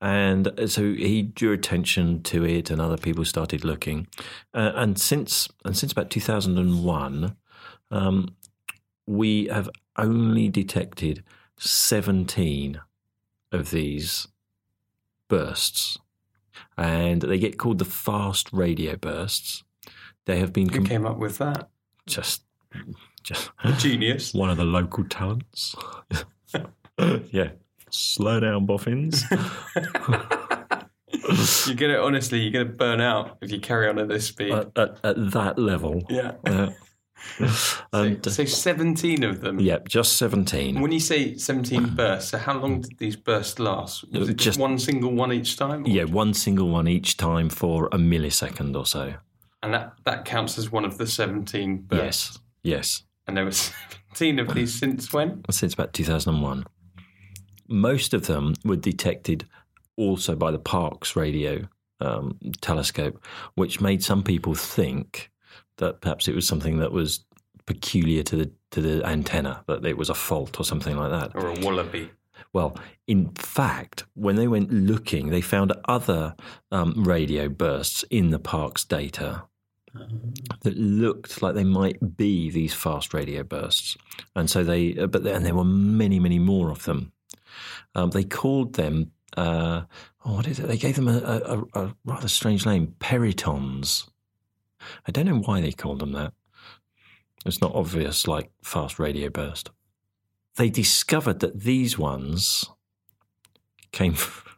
And 0.00 0.52
so 0.66 0.82
he 0.94 1.22
drew 1.22 1.52
attention 1.52 2.22
to 2.24 2.44
it, 2.44 2.70
and 2.70 2.80
other 2.80 2.96
people 2.96 3.24
started 3.24 3.64
looking. 3.64 4.06
Uh, 4.54 4.72
and 4.74 4.98
since 4.98 5.48
and 5.64 5.76
since 5.76 5.92
about 5.92 6.10
2001, 6.10 7.36
um, 7.90 8.34
we 9.06 9.46
have 9.46 9.68
only 9.96 10.48
detected 10.48 11.24
17 11.58 12.80
of 13.50 13.70
these 13.70 14.28
bursts, 15.28 15.98
and 16.76 17.22
they 17.22 17.38
get 17.38 17.58
called 17.58 17.78
the 17.78 17.84
fast 17.84 18.52
radio 18.52 18.96
bursts. 18.96 19.64
They 20.26 20.38
have 20.38 20.52
been 20.52 20.68
Who 20.68 20.84
came 20.84 21.06
up 21.06 21.18
with 21.18 21.38
that? 21.38 21.70
just 22.06 22.42
just 23.20 23.50
Genius. 23.78 24.32
one 24.34 24.50
of 24.50 24.56
the 24.56 24.64
local 24.64 25.04
talents. 25.04 25.74
yeah, 27.30 27.50
slow 27.90 28.40
down, 28.40 28.66
boffins. 28.66 29.24
You're 31.66 31.76
gonna 31.76 31.98
honestly, 31.98 32.40
you're 32.40 32.52
gonna 32.52 32.64
burn 32.76 33.00
out 33.00 33.38
if 33.40 33.50
you 33.50 33.60
carry 33.60 33.88
on 33.88 33.98
at 33.98 34.08
this 34.08 34.26
speed. 34.26 34.52
at, 34.52 34.70
at, 34.76 34.98
at 35.04 35.30
that 35.32 35.58
level. 35.58 36.02
yeah. 36.08 36.32
Uh, 36.44 36.70
So, 37.40 37.82
and, 37.92 38.24
so 38.24 38.44
17 38.44 39.24
of 39.24 39.40
them. 39.40 39.58
yeah, 39.58 39.78
just 39.88 40.16
17. 40.18 40.80
When 40.80 40.92
you 40.92 41.00
say 41.00 41.36
17 41.36 41.96
bursts, 41.96 42.30
so 42.30 42.38
how 42.38 42.56
long 42.56 42.80
did 42.82 42.96
these 42.98 43.16
bursts 43.16 43.58
last? 43.58 44.04
Was 44.12 44.28
it 44.28 44.34
just, 44.36 44.44
Just- 44.44 44.58
one 44.60 44.78
single 44.78 45.12
one 45.12 45.32
each 45.32 45.56
time? 45.56 45.84
Yeah, 45.84 46.04
one 46.04 46.32
single 46.32 46.68
one 46.68 46.86
each 46.86 47.16
time 47.16 47.48
for 47.50 47.86
a 47.86 47.96
millisecond 47.98 48.76
or 48.76 48.86
so. 48.86 49.14
And 49.64 49.74
that, 49.74 49.94
that 50.04 50.24
counts 50.26 50.58
as 50.58 50.70
one 50.70 50.84
of 50.84 50.96
the 50.96 51.08
17 51.08 51.78
bursts. 51.88 52.38
Yes, 52.62 53.02
yes. 53.02 53.02
And 53.28 53.36
there 53.36 53.44
were 53.44 53.52
17 54.18 54.38
of 54.40 54.54
these 54.54 54.74
since 54.74 55.12
when? 55.12 55.42
Since 55.50 55.74
about 55.74 55.92
2001. 55.92 56.64
Most 57.68 58.14
of 58.14 58.26
them 58.26 58.54
were 58.64 58.76
detected 58.76 59.46
also 59.96 60.34
by 60.34 60.50
the 60.50 60.58
Parkes 60.58 61.14
radio 61.14 61.68
um, 62.00 62.38
telescope, 62.60 63.22
which 63.54 63.80
made 63.80 64.02
some 64.02 64.22
people 64.22 64.54
think 64.54 65.30
that 65.76 66.00
perhaps 66.00 66.26
it 66.26 66.34
was 66.34 66.46
something 66.46 66.78
that 66.78 66.92
was 66.92 67.24
peculiar 67.66 68.22
to 68.22 68.36
the 68.36 68.50
to 68.70 68.80
the 68.80 69.06
antenna, 69.06 69.64
that 69.66 69.84
it 69.84 69.96
was 69.96 70.10
a 70.10 70.14
fault 70.14 70.58
or 70.58 70.64
something 70.64 70.96
like 70.96 71.10
that. 71.10 71.34
Or 71.34 71.48
a 71.48 71.60
wallaby? 71.60 72.10
Well, 72.52 72.78
in 73.06 73.30
fact, 73.34 74.04
when 74.14 74.36
they 74.36 74.48
went 74.48 74.72
looking, 74.72 75.30
they 75.30 75.40
found 75.40 75.72
other 75.86 76.34
um, 76.70 77.04
radio 77.04 77.48
bursts 77.48 78.04
in 78.10 78.30
the 78.30 78.38
Parkes 78.38 78.84
data 78.84 79.44
that 80.62 80.76
looked 80.76 81.42
like 81.42 81.54
they 81.54 81.64
might 81.64 82.16
be 82.16 82.50
these 82.50 82.74
fast 82.74 83.14
radio 83.14 83.42
bursts, 83.42 83.96
and 84.34 84.48
so 84.48 84.64
they, 84.64 84.96
uh, 84.96 85.06
but 85.06 85.26
and 85.26 85.44
there 85.44 85.54
were 85.54 85.64
many, 85.64 86.18
many 86.18 86.38
more 86.38 86.70
of 86.70 86.84
them. 86.84 87.12
Um, 87.94 88.10
they 88.10 88.24
called 88.24 88.74
them, 88.74 89.12
uh, 89.36 89.82
oh, 90.24 90.34
what 90.34 90.46
is 90.46 90.58
it? 90.58 90.68
They 90.68 90.76
gave 90.76 90.96
them 90.96 91.08
a, 91.08 91.18
a, 91.18 91.84
a 91.84 91.94
rather 92.04 92.28
strange 92.28 92.66
name, 92.66 92.94
peritons. 93.00 94.08
I 95.06 95.10
don't 95.10 95.26
know 95.26 95.40
why 95.40 95.60
they 95.60 95.72
called 95.72 95.98
them 96.00 96.12
that. 96.12 96.32
It's 97.46 97.60
not 97.60 97.74
obvious, 97.74 98.26
like 98.26 98.50
fast 98.62 98.98
radio 98.98 99.30
burst 99.30 99.70
they 100.58 100.68
discovered 100.68 101.38
that 101.38 101.60
these 101.60 101.96
ones 101.96 102.68
came 103.92 104.14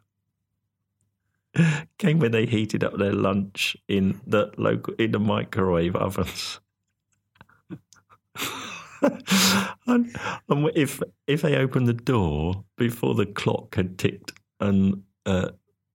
came 1.97 2.19
when 2.19 2.31
they 2.31 2.45
heated 2.45 2.83
up 2.83 2.97
their 2.97 3.13
lunch 3.13 3.75
in 3.87 4.21
the 4.25 4.51
local 4.57 4.93
in 4.95 5.11
the 5.11 5.19
microwave 5.19 5.95
ovens. 5.95 6.59
and, 9.87 10.15
and 10.49 10.71
if 10.75 11.01
if 11.27 11.41
they 11.41 11.55
opened 11.57 11.87
the 11.87 11.93
door 11.93 12.63
before 12.77 13.15
the 13.15 13.25
clock 13.25 13.75
had 13.75 13.97
ticked 13.97 14.33
and 14.59 15.03
uh, 15.25 15.49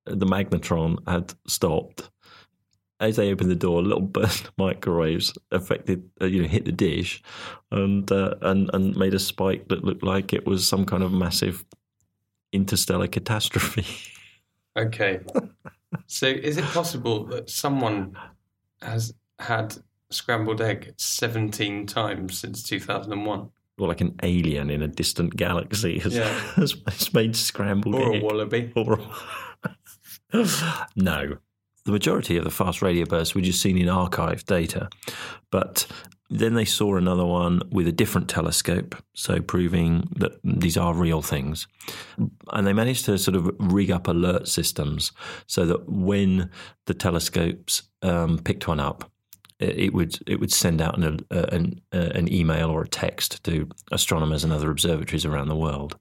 the 0.05 0.27
magnetron 0.27 0.99
had 1.09 1.35
stopped, 1.47 2.11
as 3.01 3.17
they 3.17 3.31
opened 3.31 3.51
the 3.51 3.55
door, 3.55 3.81
a 3.81 3.83
little 3.83 4.01
burst 4.19 4.51
microwaves 4.57 5.37
affected, 5.51 6.09
uh, 6.21 6.27
you 6.27 6.43
know, 6.43 6.49
hit 6.49 6.65
the 6.65 6.73
dish, 6.73 7.23
and 7.71 8.11
uh, 8.11 8.35
and 8.43 8.71
and 8.73 8.97
made 8.97 9.15
a 9.15 9.19
spike 9.19 9.69
that 9.69 9.85
looked 9.85 10.03
like 10.03 10.33
it 10.33 10.47
was 10.47 10.67
some 10.67 10.85
kind 10.85 11.03
of 11.03 11.13
massive 11.13 11.65
interstellar 12.53 13.07
catastrophe. 13.07 14.13
Okay. 14.77 15.21
so 16.07 16.27
is 16.27 16.57
it 16.57 16.65
possible 16.67 17.25
that 17.27 17.49
someone 17.51 18.17
has 18.83 19.15
had 19.39 19.77
scrambled 20.11 20.61
egg 20.61 20.95
17 20.97 21.87
times 21.87 22.39
since 22.39 22.63
2001? 22.63 23.51
or 23.79 23.89
like 23.89 24.01
an 24.01 24.15
alien 24.23 24.71
in 24.71 24.81
a 24.83 24.89
distant 24.89 25.37
galaxy 25.37 25.99
has, 25.99 26.15
Yeah. 26.17 26.29
has, 26.55 26.75
has 26.87 27.13
made 27.13 27.37
scrambled 27.37 27.95
egg. 27.97 28.03
Or 28.03 28.15
a 28.17 28.21
wallaby? 28.21 28.73
Or 28.75 28.99
no. 30.97 31.37
The 31.85 31.93
majority 31.93 32.37
of 32.37 32.45
the 32.45 32.51
fast 32.51 32.83
radio 32.83 33.05
bursts 33.05 33.35
were 33.35 33.43
just 33.43 33.61
seen 33.63 33.79
in 33.79 33.89
archive 33.89 34.45
data. 34.45 34.89
But 35.51 35.87
then 36.29 36.55
they 36.55 36.65
saw 36.65 36.97
another 36.97 37.25
one 37.25 37.63
with 37.71 37.87
a 37.87 37.93
different 37.93 38.29
telescope, 38.29 38.97
so 39.15 39.41
proving 39.41 40.09
that 40.17 40.33
these 40.43 40.77
are 40.77 40.95
real 40.95 41.23
things. 41.23 41.69
And 42.53 42.67
they 42.67 42.73
managed 42.73 43.05
to 43.07 43.19
sort 43.19 43.37
of 43.37 43.51
rig 43.59 43.91
up 43.91 44.09
alert 44.09 44.49
systems 44.49 45.13
so 45.47 45.67
that 45.67 45.89
when 45.89 46.51
the 46.87 46.95
telescopes 46.95 47.85
um, 48.03 48.39
picked 48.39 48.67
one 48.67 48.81
up, 48.81 49.11
it 49.59 49.95
would 49.95 50.19
it 50.27 50.39
would 50.39 50.53
send 50.53 50.83
out 50.83 50.99
an, 50.99 51.25
an, 51.31 51.81
an 51.93 52.33
email 52.33 52.71
or 52.71 52.83
a 52.83 52.89
text 52.89 53.43
to 53.45 53.69
astronomers 53.91 54.45
and 54.45 54.53
other 54.53 54.71
observatories 54.71 55.25
around 55.25 55.49
the 55.49 55.57
world, 55.57 55.99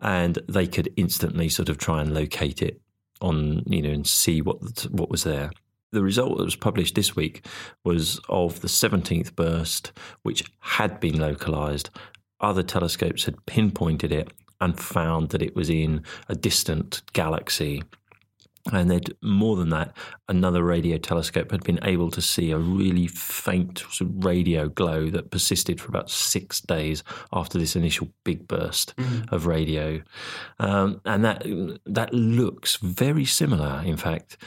and 0.00 0.40
they 0.48 0.66
could 0.66 0.92
instantly 0.96 1.48
sort 1.48 1.68
of 1.68 1.78
try 1.78 2.00
and 2.00 2.12
locate 2.12 2.62
it 2.62 2.80
on 3.20 3.62
you 3.66 3.80
know 3.80 3.90
and 3.90 4.06
see 4.06 4.42
what 4.42 4.86
what 4.90 5.08
was 5.08 5.22
there. 5.22 5.50
The 5.94 6.02
result 6.02 6.38
that 6.38 6.44
was 6.44 6.56
published 6.56 6.96
this 6.96 7.14
week 7.14 7.46
was 7.84 8.20
of 8.28 8.62
the 8.62 8.66
17th 8.66 9.36
burst, 9.36 9.92
which 10.24 10.42
had 10.58 10.98
been 10.98 11.20
localized. 11.20 11.88
Other 12.40 12.64
telescopes 12.64 13.26
had 13.26 13.46
pinpointed 13.46 14.10
it 14.10 14.32
and 14.60 14.76
found 14.76 15.28
that 15.28 15.40
it 15.40 15.54
was 15.54 15.70
in 15.70 16.02
a 16.28 16.34
distant 16.34 17.02
galaxy. 17.12 17.84
And 18.72 18.90
they'd, 18.90 19.14
more 19.20 19.56
than 19.56 19.68
that, 19.70 19.94
another 20.26 20.64
radio 20.64 20.96
telescope 20.96 21.50
had 21.50 21.64
been 21.64 21.80
able 21.82 22.10
to 22.10 22.22
see 22.22 22.50
a 22.50 22.56
really 22.56 23.06
faint 23.06 23.80
sort 23.90 24.00
of 24.08 24.24
radio 24.24 24.68
glow 24.68 25.10
that 25.10 25.30
persisted 25.30 25.80
for 25.80 25.88
about 25.88 26.08
six 26.08 26.62
days 26.62 27.04
after 27.30 27.58
this 27.58 27.76
initial 27.76 28.08
big 28.24 28.48
burst 28.48 28.94
of 29.28 29.44
radio, 29.44 30.00
um, 30.60 30.98
and 31.04 31.24
that 31.24 31.44
that 31.84 32.14
looks 32.14 32.76
very 32.76 33.26
similar, 33.26 33.82
in 33.84 33.98
fact, 33.98 34.38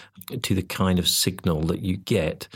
to 0.41 0.55
the 0.55 0.63
kind 0.63 0.97
of 0.97 1.07
signal 1.07 1.61
that 1.61 1.81
you 1.81 1.97
get 1.97 2.47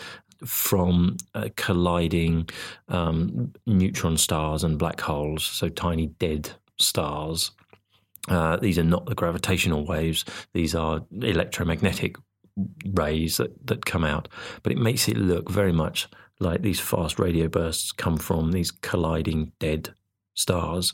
from 0.44 1.18
uh, 1.36 1.50
colliding 1.56 2.50
um, 2.88 3.54
neutron 3.68 4.18
stars 4.18 4.64
and 4.64 4.80
black 4.80 5.00
holes, 5.00 5.44
so 5.46 5.70
tiny 5.70 6.08
dead 6.08 6.50
stars. 6.80 7.52
Uh, 8.28 8.58
these 8.58 8.78
are 8.78 8.84
not 8.84 9.06
the 9.06 9.16
gravitational 9.16 9.86
waves; 9.86 10.26
these 10.54 10.76
are 10.76 11.06
electromagnetic 11.22 12.16
rays 12.94 13.38
that, 13.38 13.68
that 13.68 13.86
come 13.86 14.04
out. 14.04 14.28
But 14.64 14.72
it 14.72 14.78
makes 14.78 15.08
it 15.08 15.18
look 15.18 15.50
very 15.50 15.72
much 15.72 16.08
like 16.40 16.62
these 16.62 16.80
fast 16.80 17.20
radio 17.20 17.48
bursts 17.48 17.92
come 17.92 18.18
from 18.18 18.52
these 18.52 18.72
colliding 18.72 19.52
dead 19.60 19.94
stars. 20.34 20.94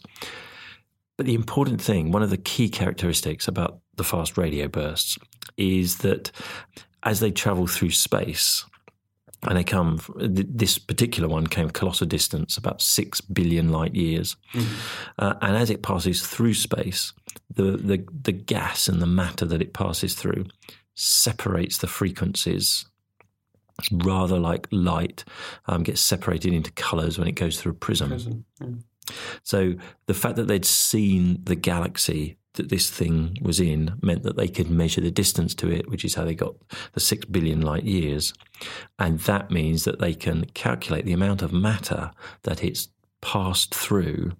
But 1.18 1.26
the 1.26 1.36
important 1.36 1.82
thing, 1.82 2.12
one 2.12 2.22
of 2.22 2.30
the 2.30 2.38
key 2.38 2.70
characteristics 2.70 3.48
about 3.48 3.80
the 3.96 4.04
fast 4.04 4.38
radio 4.38 4.68
bursts, 4.68 5.18
is 5.58 5.98
that 6.00 6.32
as 7.04 7.20
they 7.20 7.32
travel 7.32 7.66
through 7.66 7.92
space, 7.92 8.66
and 9.44 9.58
they 9.58 9.64
come. 9.64 10.00
This 10.18 10.78
particular 10.78 11.30
one 11.30 11.48
came 11.48 11.70
colossal 11.70 12.08
distance, 12.08 12.58
about 12.58 12.82
six 12.82 13.22
billion 13.22 13.70
light 13.70 13.96
years, 13.96 14.36
mm-hmm. 14.54 14.76
uh, 15.20 15.36
and 15.42 15.56
as 15.56 15.70
it 15.70 15.84
passes 15.84 16.26
through 16.26 16.56
space, 16.56 17.14
the, 17.54 17.78
the 17.78 18.06
the 18.24 18.32
gas 18.32 18.88
and 18.88 19.02
the 19.02 19.08
matter 19.08 19.46
that 19.46 19.62
it 19.62 19.74
passes 19.74 20.16
through 20.16 20.46
separates 20.96 21.78
the 21.78 21.88
frequencies 21.88 22.86
rather 23.92 24.40
like 24.40 24.68
light 24.72 25.24
um, 25.68 25.84
gets 25.84 26.02
separated 26.02 26.52
into 26.52 26.72
colors 26.72 27.20
when 27.20 27.28
it 27.28 27.34
goes 27.34 27.62
through 27.62 27.74
a 27.74 27.76
prism. 27.76 28.10
prism 28.10 28.46
yeah. 28.60 28.68
So 29.44 29.76
the 30.08 30.14
fact 30.14 30.36
that 30.36 30.48
they'd 30.48 30.66
seen 30.66 31.40
the 31.44 31.56
galaxy 31.56 32.38
that 32.58 32.70
this 32.70 32.90
thing 32.90 33.38
was 33.42 33.60
in 33.60 33.98
meant 34.02 34.24
that 34.24 34.36
they 34.36 34.48
could 34.48 34.70
measure 34.70 35.02
the 35.02 35.12
distance 35.12 35.56
to 35.56 35.72
it, 35.72 35.90
which 35.90 36.06
is 36.06 36.16
how 36.16 36.26
they 36.26 36.36
got 36.36 36.56
the 36.94 37.00
six 37.00 37.26
billion 37.26 37.62
light 37.62 37.84
years. 37.84 38.34
And 39.00 39.20
that 39.22 39.50
means 39.50 39.84
that 39.86 40.00
they 40.00 40.14
can 40.14 40.46
calculate 40.54 41.06
the 41.06 41.14
amount 41.14 41.42
of 41.42 41.54
matter 41.54 42.12
that 42.44 42.64
it's 42.64 42.90
passed 43.22 43.74
through 43.74 44.34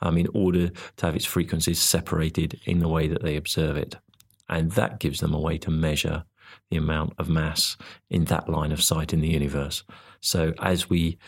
um, 0.00 0.16
in 0.16 0.28
order 0.34 0.68
to 0.96 1.06
have 1.06 1.16
its 1.16 1.24
frequencies 1.24 1.80
separated 1.80 2.60
in 2.64 2.78
the 2.78 2.88
way 2.88 3.08
that 3.08 3.22
they 3.22 3.36
observe 3.36 3.76
it. 3.76 3.96
And 4.48 4.72
that 4.72 5.00
gives 5.00 5.20
them 5.20 5.34
a 5.34 5.40
way 5.40 5.58
to 5.58 5.70
measure 5.70 6.24
the 6.70 6.76
amount 6.76 7.14
of 7.18 7.28
mass 7.28 7.76
in 8.10 8.24
that 8.26 8.48
line 8.48 8.72
of 8.72 8.82
sight 8.82 9.12
in 9.12 9.20
the 9.20 9.28
universe. 9.28 9.82
So 10.20 10.52
as 10.60 10.88
we 10.88 11.18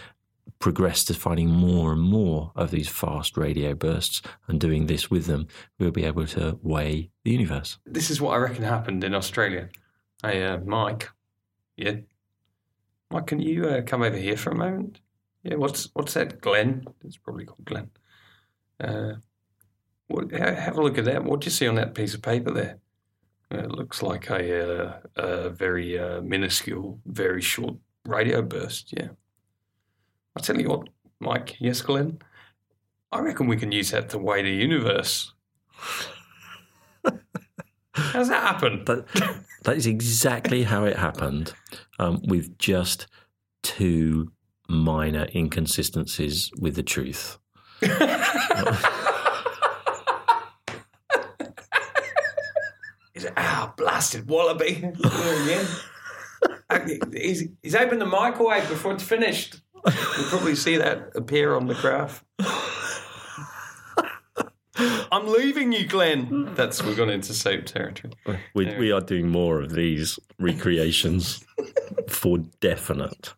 progress 0.58 1.04
to 1.04 1.14
finding 1.14 1.48
more 1.48 1.92
and 1.92 2.02
more 2.02 2.52
of 2.54 2.70
these 2.70 2.88
fast 2.88 3.36
radio 3.36 3.74
bursts 3.74 4.22
and 4.46 4.60
doing 4.60 4.86
this 4.86 5.10
with 5.10 5.26
them, 5.26 5.46
we'll 5.78 5.90
be 5.90 6.04
able 6.04 6.26
to 6.26 6.58
weigh 6.62 7.10
the 7.24 7.30
universe. 7.32 7.78
This 7.86 8.10
is 8.10 8.20
what 8.20 8.32
I 8.32 8.38
reckon 8.38 8.64
happened 8.64 9.04
in 9.04 9.14
Australia. 9.14 9.68
Hey, 10.22 10.44
uh, 10.44 10.58
Mike. 10.58 11.10
Yeah. 11.76 11.96
Mike, 13.10 13.26
can 13.26 13.40
you 13.40 13.66
uh, 13.66 13.82
come 13.82 14.02
over 14.02 14.16
here 14.16 14.36
for 14.36 14.50
a 14.50 14.56
moment? 14.56 15.00
Yeah, 15.42 15.54
what's 15.54 15.88
what's 15.94 16.14
that, 16.14 16.40
Glenn? 16.40 16.84
It's 17.04 17.16
probably 17.16 17.44
called 17.44 17.64
Glenn. 17.64 17.90
Uh, 18.80 19.14
what, 20.08 20.30
have 20.32 20.76
a 20.76 20.82
look 20.82 20.98
at 20.98 21.04
that. 21.04 21.24
What 21.24 21.40
do 21.40 21.46
you 21.46 21.50
see 21.50 21.68
on 21.68 21.76
that 21.76 21.94
piece 21.94 22.14
of 22.14 22.22
paper 22.22 22.50
there? 22.50 22.78
It 23.50 23.70
looks 23.70 24.02
like 24.02 24.28
a, 24.28 24.84
uh, 24.84 25.00
a 25.16 25.50
very 25.50 25.98
uh, 25.98 26.20
minuscule, 26.20 27.00
very 27.06 27.40
short 27.40 27.76
radio 28.04 28.42
burst. 28.42 28.92
Yeah. 28.96 29.08
I 30.38 30.40
tell 30.40 30.60
you 30.60 30.68
what, 30.68 30.88
Mike. 31.18 31.56
Yes, 31.58 31.82
Glenn. 31.82 32.20
I 33.10 33.18
reckon 33.20 33.48
we 33.48 33.56
can 33.56 33.72
use 33.72 33.90
that 33.90 34.10
to 34.10 34.18
weigh 34.18 34.42
the 34.42 34.50
universe. 34.50 35.32
How's 37.92 38.28
that 38.28 38.42
happen? 38.42 38.84
That, 38.84 39.04
that 39.64 39.76
is 39.76 39.88
exactly 39.88 40.62
how 40.62 40.84
it 40.84 40.96
happened, 40.96 41.54
um, 41.98 42.20
with 42.28 42.56
just 42.56 43.08
two 43.64 44.30
minor 44.68 45.26
inconsistencies 45.34 46.52
with 46.60 46.76
the 46.76 46.84
truth. 46.84 47.38
ah, 53.36 53.74
blasted 53.76 54.28
wallaby. 54.28 54.84
he's, 57.12 57.48
he's 57.62 57.74
opened 57.74 58.00
the 58.00 58.06
microwave 58.06 58.68
before 58.68 58.92
it's 58.92 59.02
finished. 59.02 59.60
You'll 59.86 60.28
probably 60.28 60.54
see 60.54 60.76
that 60.76 61.12
appear 61.14 61.54
on 61.54 61.66
the 61.66 61.74
graph. 61.74 62.24
I'm 65.10 65.26
leaving 65.26 65.72
you, 65.72 65.86
Glenn. 65.86 66.54
That's 66.54 66.82
we've 66.82 66.96
gone 66.96 67.10
into 67.10 67.34
soap 67.34 67.64
territory. 67.64 68.12
We, 68.54 68.66
anyway. 68.66 68.80
we 68.80 68.92
are 68.92 69.00
doing 69.00 69.28
more 69.28 69.60
of 69.60 69.72
these 69.72 70.18
recreations 70.38 71.44
for 72.08 72.38
definite. 72.60 73.34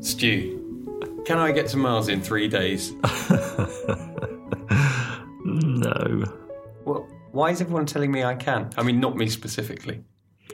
Stu, 0.00 1.22
can 1.24 1.38
I 1.38 1.52
get 1.52 1.68
to 1.68 1.76
Mars 1.76 2.08
in 2.08 2.20
three 2.20 2.48
days? 2.48 2.92
why 7.42 7.50
is 7.50 7.60
everyone 7.60 7.86
telling 7.86 8.12
me 8.12 8.22
I 8.22 8.36
can? 8.36 8.70
I 8.78 8.84
mean, 8.84 9.00
not 9.00 9.16
me 9.16 9.28
specifically. 9.28 10.04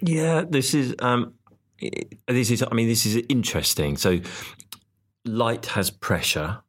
Yeah, 0.01 0.43
this 0.49 0.73
is 0.73 0.95
um, 1.01 1.35
this 2.27 2.51
is. 2.51 2.63
I 2.63 2.73
mean, 2.73 2.89
this 2.89 3.05
is 3.05 3.23
interesting. 3.29 3.99
So, 3.99 4.21
light 5.27 5.67
has 5.67 5.91
pressure. 5.91 6.63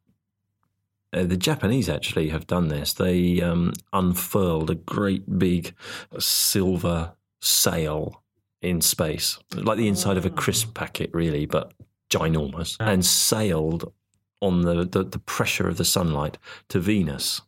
Uh, 1.14 1.24
the 1.24 1.38
Japanese 1.38 1.88
actually 1.88 2.30
have 2.30 2.48
done 2.48 2.68
this. 2.68 2.92
They 2.92 3.40
um, 3.40 3.72
unfurled 3.94 4.70
a 4.70 4.76
great 4.76 5.40
big 5.40 5.74
silver 6.20 7.14
sail 7.40 8.22
in 8.62 8.82
space, 8.82 9.40
like 9.56 9.78
the 9.78 9.88
inside 9.88 10.18
of 10.18 10.26
a 10.26 10.30
crisp 10.30 10.74
packet, 10.74 11.12
really, 11.14 11.46
but 11.46 11.74
ginormous, 12.10 12.76
and 12.82 13.06
sailed 13.06 13.94
on 14.42 14.64
the, 14.64 14.84
the, 14.84 15.06
the 15.06 15.20
pressure 15.20 15.70
of 15.70 15.78
the 15.78 15.86
sunlight 15.86 16.38
to 16.68 16.82
Venus. 16.82 17.42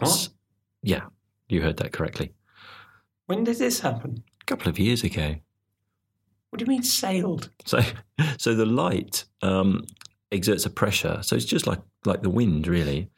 What? 0.00 0.28
Yeah, 0.82 1.04
you 1.48 1.62
heard 1.62 1.78
that 1.78 1.92
correctly. 1.92 2.32
When 3.26 3.44
did 3.44 3.58
this 3.58 3.80
happen? 3.80 4.22
A 4.40 4.44
couple 4.44 4.68
of 4.68 4.78
years 4.78 5.02
ago. 5.02 5.36
What 6.50 6.58
do 6.58 6.64
you 6.64 6.68
mean 6.68 6.82
sailed? 6.82 7.50
So, 7.66 7.80
so 8.38 8.54
the 8.54 8.66
light 8.66 9.24
um, 9.42 9.84
exerts 10.32 10.66
a 10.66 10.70
pressure. 10.70 11.20
So 11.22 11.36
it's 11.36 11.44
just 11.44 11.66
like 11.66 11.80
like 12.04 12.22
the 12.22 12.30
wind, 12.30 12.66
really. 12.66 13.10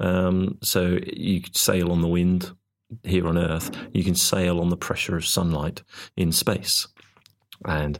Um, 0.00 0.58
so 0.62 0.98
you 1.06 1.42
could 1.42 1.56
sail 1.56 1.92
on 1.92 2.00
the 2.00 2.08
wind 2.08 2.52
here 3.04 3.28
on 3.28 3.36
Earth. 3.36 3.70
You 3.92 4.04
can 4.04 4.14
sail 4.14 4.60
on 4.60 4.70
the 4.70 4.76
pressure 4.76 5.16
of 5.16 5.26
sunlight 5.26 5.82
in 6.16 6.32
space, 6.32 6.88
and 7.64 7.98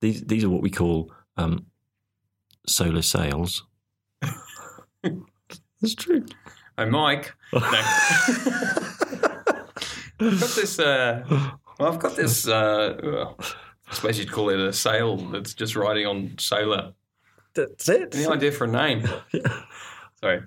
these 0.00 0.22
these 0.22 0.44
are 0.44 0.50
what 0.50 0.62
we 0.62 0.70
call 0.70 1.12
um, 1.36 1.66
solar 2.66 3.02
sails. 3.02 3.64
That's 5.80 5.94
true. 5.94 6.26
I'm 6.76 6.90
Mike. 6.90 7.34
No. 7.52 8.94
I've 10.20 10.40
got 10.40 10.50
this. 10.54 10.78
Uh, 10.78 11.24
well, 11.78 11.92
I've 11.92 11.98
got 11.98 12.16
this. 12.16 12.46
Uh, 12.48 13.32
I 13.90 13.94
suppose 13.94 14.18
you'd 14.18 14.32
call 14.32 14.50
it 14.50 14.60
a 14.60 14.72
sail 14.72 15.16
that's 15.16 15.54
just 15.54 15.76
riding 15.76 16.06
on 16.06 16.34
solar. 16.38 16.92
That's 17.54 17.88
it. 17.88 18.14
Any 18.14 18.26
idea 18.26 18.52
for 18.52 18.64
a 18.64 18.68
name? 18.68 19.08
yeah. 19.32 19.62
Sorry. 20.20 20.40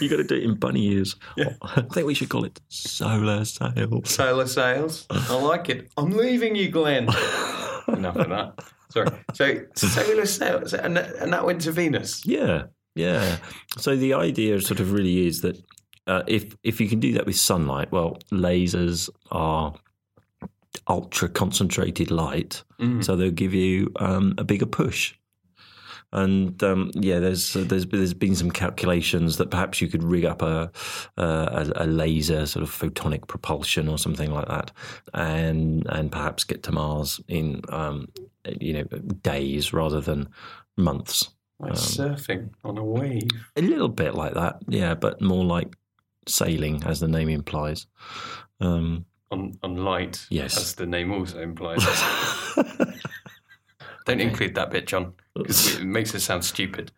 you 0.00 0.08
got 0.08 0.18
to 0.18 0.24
do 0.24 0.36
it 0.36 0.44
in 0.44 0.54
bunny 0.54 0.86
ears. 0.92 1.16
Yeah. 1.36 1.54
I 1.62 1.82
think 1.92 2.06
we 2.06 2.14
should 2.14 2.28
call 2.28 2.44
it 2.44 2.60
solar 2.68 3.44
sails. 3.44 4.10
Solar 4.10 4.46
sails. 4.46 5.06
I 5.10 5.34
like 5.34 5.68
it. 5.68 5.90
I'm 5.96 6.10
leaving 6.10 6.54
you, 6.54 6.68
Glenn. 6.70 7.04
Enough 7.88 8.16
of 8.16 8.28
that. 8.28 8.54
Sorry. 8.90 9.08
So 9.34 9.60
solar 9.74 10.24
sails, 10.24 10.72
and 10.72 10.96
that, 10.96 11.16
and 11.16 11.32
that 11.32 11.44
went 11.44 11.62
to 11.62 11.72
Venus. 11.72 12.24
Yeah, 12.24 12.64
yeah. 12.94 13.38
So 13.76 13.96
the 13.96 14.14
idea 14.14 14.60
sort 14.60 14.78
of 14.78 14.92
really 14.92 15.26
is 15.26 15.40
that 15.40 15.60
uh, 16.08 16.22
if 16.26 16.56
if 16.62 16.80
you 16.80 16.88
can 16.88 17.00
do 17.00 17.12
that 17.12 17.26
with 17.26 17.36
sunlight, 17.36 17.92
well, 17.92 18.18
lasers 18.32 19.10
are 19.30 19.74
ultra 20.88 21.28
concentrated 21.28 22.10
light, 22.10 22.64
mm. 22.80 23.04
so 23.04 23.14
they'll 23.14 23.30
give 23.30 23.54
you 23.54 23.92
um, 23.96 24.34
a 24.38 24.44
bigger 24.44 24.66
push. 24.66 25.14
And 26.10 26.62
um, 26.62 26.90
yeah, 26.94 27.18
there's 27.18 27.52
there's 27.52 27.84
there's 27.84 28.14
been 28.14 28.34
some 28.34 28.50
calculations 28.50 29.36
that 29.36 29.50
perhaps 29.50 29.82
you 29.82 29.88
could 29.88 30.02
rig 30.02 30.24
up 30.24 30.40
a, 30.40 30.70
a, 31.18 31.70
a 31.76 31.86
laser 31.86 32.46
sort 32.46 32.62
of 32.62 32.70
photonic 32.70 33.26
propulsion 33.26 33.88
or 33.88 33.98
something 33.98 34.30
like 34.30 34.48
that, 34.48 34.72
and 35.12 35.86
and 35.90 36.10
perhaps 36.10 36.44
get 36.44 36.62
to 36.62 36.72
Mars 36.72 37.20
in 37.28 37.60
um, 37.68 38.08
you 38.58 38.72
know 38.72 38.84
days 39.22 39.74
rather 39.74 40.00
than 40.00 40.30
months. 40.78 41.28
Like 41.60 41.72
um, 41.72 41.76
surfing 41.76 42.50
on 42.64 42.78
a 42.78 42.84
wave. 42.84 43.28
A 43.56 43.60
little 43.60 43.88
bit 43.88 44.14
like 44.14 44.32
that, 44.32 44.60
yeah, 44.66 44.94
but 44.94 45.20
more 45.20 45.44
like 45.44 45.74
sailing, 46.28 46.82
as 46.84 47.00
the 47.00 47.08
name 47.08 47.28
implies. 47.28 47.86
Um, 48.60 49.04
on, 49.30 49.58
on 49.62 49.76
light, 49.76 50.26
yes, 50.30 50.56
as 50.56 50.74
the 50.74 50.86
name 50.86 51.12
also 51.12 51.40
implies. 51.40 51.84
Don't 54.06 54.20
okay. 54.20 54.22
include 54.22 54.54
that 54.54 54.70
bit, 54.70 54.86
John, 54.86 55.12
because 55.34 55.76
it 55.76 55.84
makes 55.84 56.14
it 56.14 56.20
sound 56.20 56.44
stupid. 56.44 56.92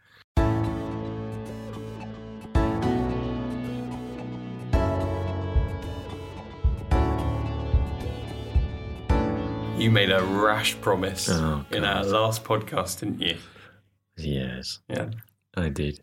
You 9.81 9.91
made 9.91 10.11
a 10.11 10.23
rash 10.23 10.79
promise 10.83 11.31
oh, 11.31 11.65
in 11.71 11.85
our 11.85 12.05
last 12.05 12.45
podcast, 12.45 13.01
didn't 13.01 13.23
you? 13.23 13.39
Yes. 14.19 14.81
Yeah. 14.91 15.09
I 15.57 15.71
did. 15.71 15.99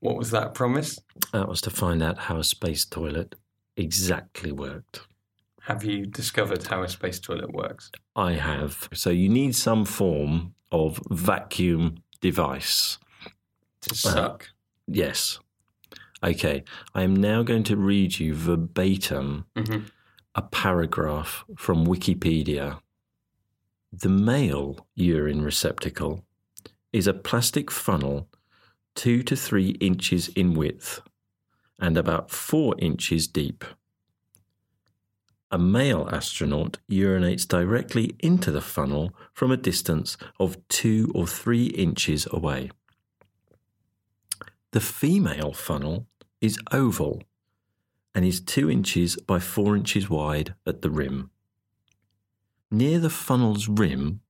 What 0.00 0.16
was 0.16 0.30
that 0.30 0.54
promise? 0.54 0.98
That 1.32 1.48
was 1.48 1.60
to 1.62 1.70
find 1.70 2.02
out 2.02 2.18
how 2.18 2.38
a 2.38 2.44
space 2.44 2.84
toilet 2.84 3.34
exactly 3.76 4.52
worked. 4.52 5.00
have 5.62 5.84
you 5.84 6.06
discovered 6.06 6.66
how 6.66 6.82
a 6.82 6.88
space 6.88 7.18
toilet 7.20 7.52
works? 7.52 7.90
I 8.16 8.32
have. 8.32 8.88
So 8.94 9.10
you 9.10 9.28
need 9.28 9.54
some 9.54 9.84
form 9.84 10.54
of 10.72 10.98
vacuum 11.10 11.96
device. 12.22 12.98
To 13.82 13.94
suck. 13.94 14.48
Yes. 14.86 15.38
Okay. 16.24 16.64
I 16.94 17.02
am 17.02 17.14
now 17.14 17.42
going 17.42 17.64
to 17.64 17.76
read 17.76 18.18
you 18.18 18.34
verbatim 18.34 19.44
Mhm. 19.56 19.90
a 20.34 20.40
paragraph 20.42 21.44
from 21.56 21.86
Wikipedia. 21.86 22.80
The 23.92 24.08
male 24.08 24.86
urine 24.94 25.42
receptacle 25.42 26.24
is 26.94 27.06
a 27.06 27.12
plastic 27.14 27.70
funnel 27.70 28.28
two 28.98 29.22
to 29.22 29.36
three 29.36 29.76
inches 29.80 30.26
in 30.30 30.54
width 30.54 31.00
and 31.78 31.96
about 31.96 32.32
four 32.32 32.74
inches 32.80 33.28
deep. 33.28 33.64
A 35.52 35.58
male 35.58 36.08
astronaut 36.10 36.78
urinates 36.90 37.46
directly 37.46 38.16
into 38.18 38.50
the 38.50 38.60
funnel 38.60 39.14
from 39.32 39.52
a 39.52 39.56
distance 39.56 40.16
of 40.40 40.56
two 40.66 41.12
or 41.14 41.28
three 41.28 41.66
inches 41.66 42.26
away. 42.32 42.72
The 44.72 44.80
female 44.80 45.52
funnel 45.52 46.08
is 46.40 46.58
oval 46.72 47.22
and 48.16 48.24
is 48.24 48.40
two 48.40 48.68
inches 48.68 49.14
by 49.14 49.38
four 49.38 49.76
inches 49.76 50.10
wide 50.10 50.56
at 50.66 50.82
the 50.82 50.90
rim. 50.90 51.30
Near 52.68 52.98
the 52.98 53.10
funnel's 53.10 53.68
rim 53.68 54.22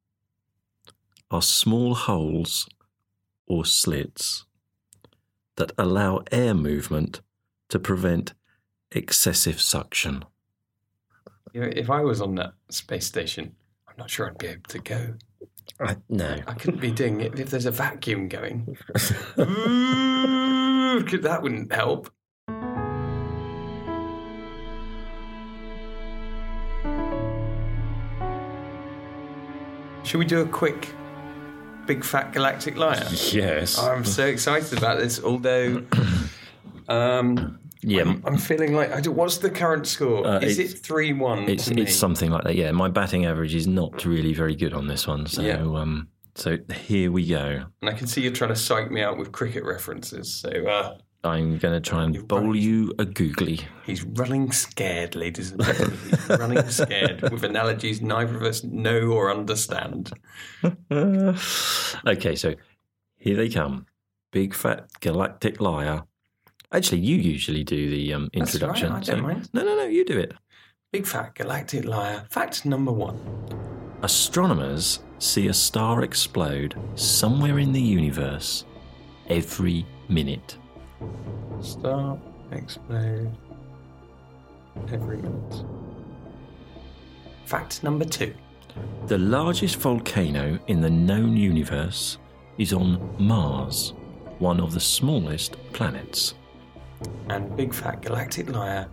are 1.31 1.41
small 1.41 1.95
holes 1.95 2.69
or 3.47 3.65
slits 3.65 4.45
that 5.59 5.73
allow 5.77 6.23
air 6.33 6.55
movement 6.55 7.21
to 7.69 7.79
prevent 7.79 8.33
excessive 8.93 9.61
suction. 9.61 10.25
You 11.53 11.61
know, 11.63 11.71
if 11.75 11.91
I 11.91 12.01
was 12.01 12.21
on 12.21 12.37
that 12.37 12.55
space 12.71 13.07
station, 13.07 13.55
I'm 13.89 13.95
not 13.99 14.09
sure 14.09 14.29
I'd 14.29 14.39
be 14.39 14.47
able 14.47 14.63
to 14.69 14.79
go. 14.79 15.15
I, 15.81 15.97
no. 16.09 16.37
I 16.47 16.55
couldn't 16.55 16.81
be 16.81 16.91
doing 16.91 17.21
it 17.21 17.39
if 17.39 17.51
there's 17.51 17.67
a 17.67 17.71
vacuum 17.71 18.29
going. 18.29 18.77
That 20.99 21.43
wouldn't 21.43 21.73
help. 21.73 22.11
Should 30.03 30.19
we 30.19 30.25
do 30.25 30.41
a 30.41 30.47
quick 30.47 30.93
big 31.89 32.05
fat 32.05 32.33
galactic 32.33 32.77
liar? 32.77 33.05
Yes. 33.33 33.79
I'm 33.79 34.05
so 34.05 34.25
excited 34.27 34.79
about 34.79 34.99
this, 35.01 35.21
although 35.25 35.83
um, 36.89 37.59
yeah. 37.83 38.03
I'm, 38.03 38.23
I'm 38.27 38.39
feeling 38.39 38.75
like 38.75 38.93
I 38.93 39.01
don't, 39.01 39.17
what's 39.17 39.39
the 39.39 39.51
current 39.51 39.87
score? 39.87 40.27
Uh, 40.27 40.39
Is 40.41 40.59
it 40.59 40.79
three 40.79 41.13
one? 41.13 41.49
It's 41.49 41.69
it's 41.69 41.95
something 41.95 42.31
like 42.31 42.45
that. 42.45 42.55
Yeah, 42.55 42.71
my 42.73 42.89
batting 42.89 43.27
average 43.27 43.55
is 43.55 43.67
not 43.67 44.05
really 44.05 44.35
very 44.35 44.55
good 44.55 44.73
on 44.75 44.87
this 44.87 45.07
one. 45.07 45.27
So 45.27 45.43
Yeah. 45.43 45.59
um, 45.63 46.09
so 46.35 46.57
here 46.75 47.11
we 47.11 47.27
go. 47.27 47.65
and 47.81 47.91
I 47.91 47.93
can 47.95 48.07
see 48.07 48.21
you're 48.23 48.33
trying 48.33 48.51
to 48.55 48.57
psych 48.57 48.91
me 48.91 49.01
out 49.03 49.19
with 49.19 49.33
cricket 49.33 49.65
references. 49.65 50.33
So 50.33 50.49
uh, 50.49 50.97
I'm 51.25 51.59
going 51.59 51.75
to 51.75 51.81
try 51.91 52.05
and 52.05 52.29
bowl 52.29 52.55
you 52.55 52.93
a 53.01 53.05
googly. 53.05 53.61
he's 53.85 54.05
running 54.05 54.53
scared, 54.53 55.17
ladies 55.17 55.51
and 55.51 55.65
gentlemen. 55.65 55.99
He's 56.11 56.29
running 56.29 56.69
scared 56.69 57.23
with 57.33 57.43
analogies 57.53 58.01
neither 58.01 58.37
of 58.37 58.43
us 58.45 58.63
know 58.63 59.01
or 59.11 59.31
understand. 59.33 60.13
okay, 62.07 62.35
so 62.37 62.55
here 63.17 63.37
they 63.37 63.49
come. 63.49 63.87
Big 64.33 64.55
fat 64.55 64.89
galactic 65.01 65.61
liar. 65.61 66.03
Actually, 66.73 67.01
you 67.01 67.17
usually 67.17 67.65
do 67.65 67.89
the 67.91 68.13
um, 68.13 68.29
That's 68.35 68.61
all 68.61 68.69
right, 68.69 68.83
introduction. 68.83 68.93
I 68.93 69.01
don't 69.01 69.05
so- 69.05 69.23
mind. 69.23 69.49
No, 69.53 69.63
no, 69.65 69.77
no. 69.77 69.85
You 69.85 70.05
do 70.05 70.19
it. 70.19 70.33
Big 70.93 71.07
fat 71.07 71.35
galactic 71.35 71.85
liar. 71.85 72.27
Fact 72.31 72.65
number 72.65 72.93
one. 72.93 73.19
Astronomers 74.03 75.01
see 75.19 75.49
a 75.49 75.55
star 75.55 76.03
explode 76.03 76.77
somewhere 76.95 77.59
in 77.59 77.73
the 77.73 77.81
universe 77.81 78.65
every 79.29 79.85
minute. 80.09 80.57
Start, 81.61 82.19
explode, 82.53 83.31
every 84.93 85.17
minute. 85.17 85.65
Fact 87.45 87.83
number 87.83 88.05
two. 88.05 88.35
The 89.07 89.19
largest 89.19 89.77
volcano 89.77 90.59
in 90.67 90.81
the 90.81 90.91
known 90.91 91.37
universe 91.37 92.19
is 92.59 92.73
on 92.73 93.15
Mars, 93.19 93.95
one 94.39 94.61
of 94.61 94.73
the 94.75 94.81
smallest 94.81 95.57
planets. 95.73 96.35
And 97.29 97.57
big 97.57 97.73
fat 97.73 98.03
galactic 98.03 98.51
liar. 98.51 98.89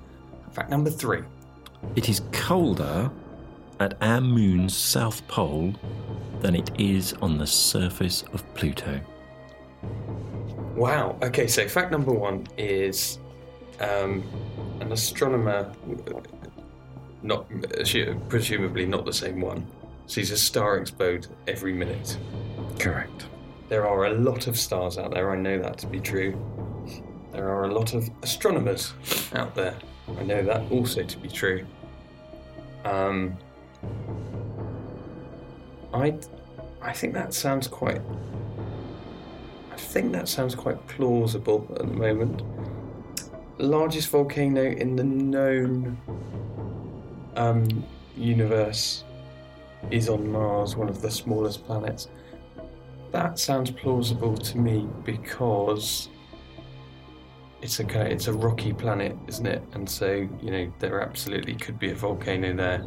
Fact 0.52 0.70
number 0.70 0.90
three. 0.90 1.22
It 1.96 2.08
is 2.08 2.22
colder 2.32 3.12
at 3.80 3.98
our 4.02 4.22
moon's 4.22 4.76
south 4.76 5.28
pole 5.28 5.74
than 6.40 6.56
it 6.56 6.72
is 6.80 7.14
on 7.22 7.38
the 7.38 7.48
surface 7.48 8.24
of 8.34 8.42
Pluto. 8.54 9.02
Wow. 10.76 11.18
Okay, 11.24 11.48
so 11.48 11.68
fact 11.68 11.92
number 11.92 12.12
one 12.12 12.48
is 12.58 13.20
um, 13.80 14.24
an 14.80 14.92
astronomer, 14.92 15.74
not 17.26 17.48
presumably 18.30 18.86
not 18.86 19.06
the 19.06 19.14
same 19.14 19.42
one, 19.42 19.66
sees 20.08 20.32
a 20.32 20.38
star 20.38 20.78
explode 20.78 21.28
every 21.48 21.74
minute. 21.74 22.18
Correct. 22.80 23.28
There 23.68 23.88
are 23.88 24.06
a 24.06 24.14
lot 24.14 24.48
of 24.48 24.58
stars 24.58 24.98
out 24.98 25.12
there. 25.12 25.32
I 25.32 25.36
know 25.36 25.58
that 25.60 25.80
to 25.80 25.88
be 25.88 26.00
true. 26.00 26.40
There 27.32 27.50
are 27.50 27.66
a 27.66 27.74
lot 27.74 27.94
of 27.94 28.10
astronomers 28.22 28.94
out 29.34 29.56
there. 29.56 29.76
I 30.20 30.24
know 30.24 30.44
that 30.44 30.72
also 30.72 31.04
to 31.04 31.18
be 31.18 31.28
true. 31.28 31.66
Um, 32.86 33.38
I, 35.94 36.18
I 36.82 36.94
think 36.94 37.14
that 37.16 37.34
sounds 37.34 37.68
quite. 37.68 38.02
I 39.72 39.76
think 39.78 40.12
that 40.12 40.30
sounds 40.30 40.54
quite 40.54 40.86
plausible 40.88 41.68
at 41.80 41.88
the 41.88 41.94
moment. 41.94 42.44
Largest 43.58 44.10
volcano 44.10 44.64
in 44.64 44.96
the 44.96 45.04
known 45.04 45.98
um, 47.36 47.84
universe 48.18 49.04
is 49.92 50.10
on 50.10 50.32
Mars, 50.32 50.76
one 50.76 50.90
of 50.90 51.02
the 51.02 51.12
smallest 51.12 51.66
planets. 51.66 52.10
That 53.12 53.40
sounds 53.40 53.72
plausible 53.72 54.36
to 54.36 54.58
me 54.58 54.88
because 55.04 56.10
it's 57.62 57.80
a 57.80 57.84
kind 57.84 58.12
it's 58.12 58.28
a 58.28 58.34
rocky 58.34 58.74
planet, 58.74 59.16
isn't 59.28 59.46
it? 59.46 59.64
And 59.74 59.90
so 59.90 60.28
you 60.42 60.52
know 60.52 60.74
there 60.80 61.02
absolutely 61.02 61.56
could 61.56 61.80
be 61.80 61.92
a 61.92 61.96
volcano 61.96 62.54
there, 62.54 62.84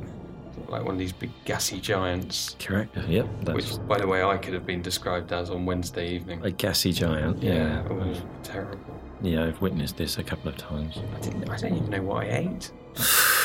like 0.68 0.84
one 0.84 0.94
of 0.94 0.98
these 0.98 1.12
big 1.12 1.30
gassy 1.44 1.80
giants. 1.80 2.56
Correct. 2.58 2.96
Yep. 2.96 3.26
That's 3.42 3.56
Which, 3.56 3.88
by 3.88 3.98
the 3.98 4.06
way, 4.06 4.22
I 4.22 4.36
could 4.36 4.54
have 4.54 4.66
been 4.66 4.82
described 4.82 5.32
as 5.32 5.50
on 5.50 5.64
Wednesday 5.64 6.08
evening. 6.08 6.44
a 6.44 6.50
gassy 6.50 6.92
giant. 6.92 7.42
Yeah. 7.42 7.84
it 7.84 7.92
was 7.92 8.22
terrible. 8.42 8.78
Yeah, 9.22 9.46
I've 9.46 9.60
witnessed 9.60 9.96
this 9.96 10.18
a 10.18 10.22
couple 10.22 10.48
of 10.48 10.56
times. 10.56 10.98
I 11.16 11.20
didn't. 11.20 11.48
I 11.48 11.56
don't 11.56 11.74
even 11.74 11.90
know 11.90 12.02
what 12.02 12.24
I 12.24 12.38
ate. 12.38 12.70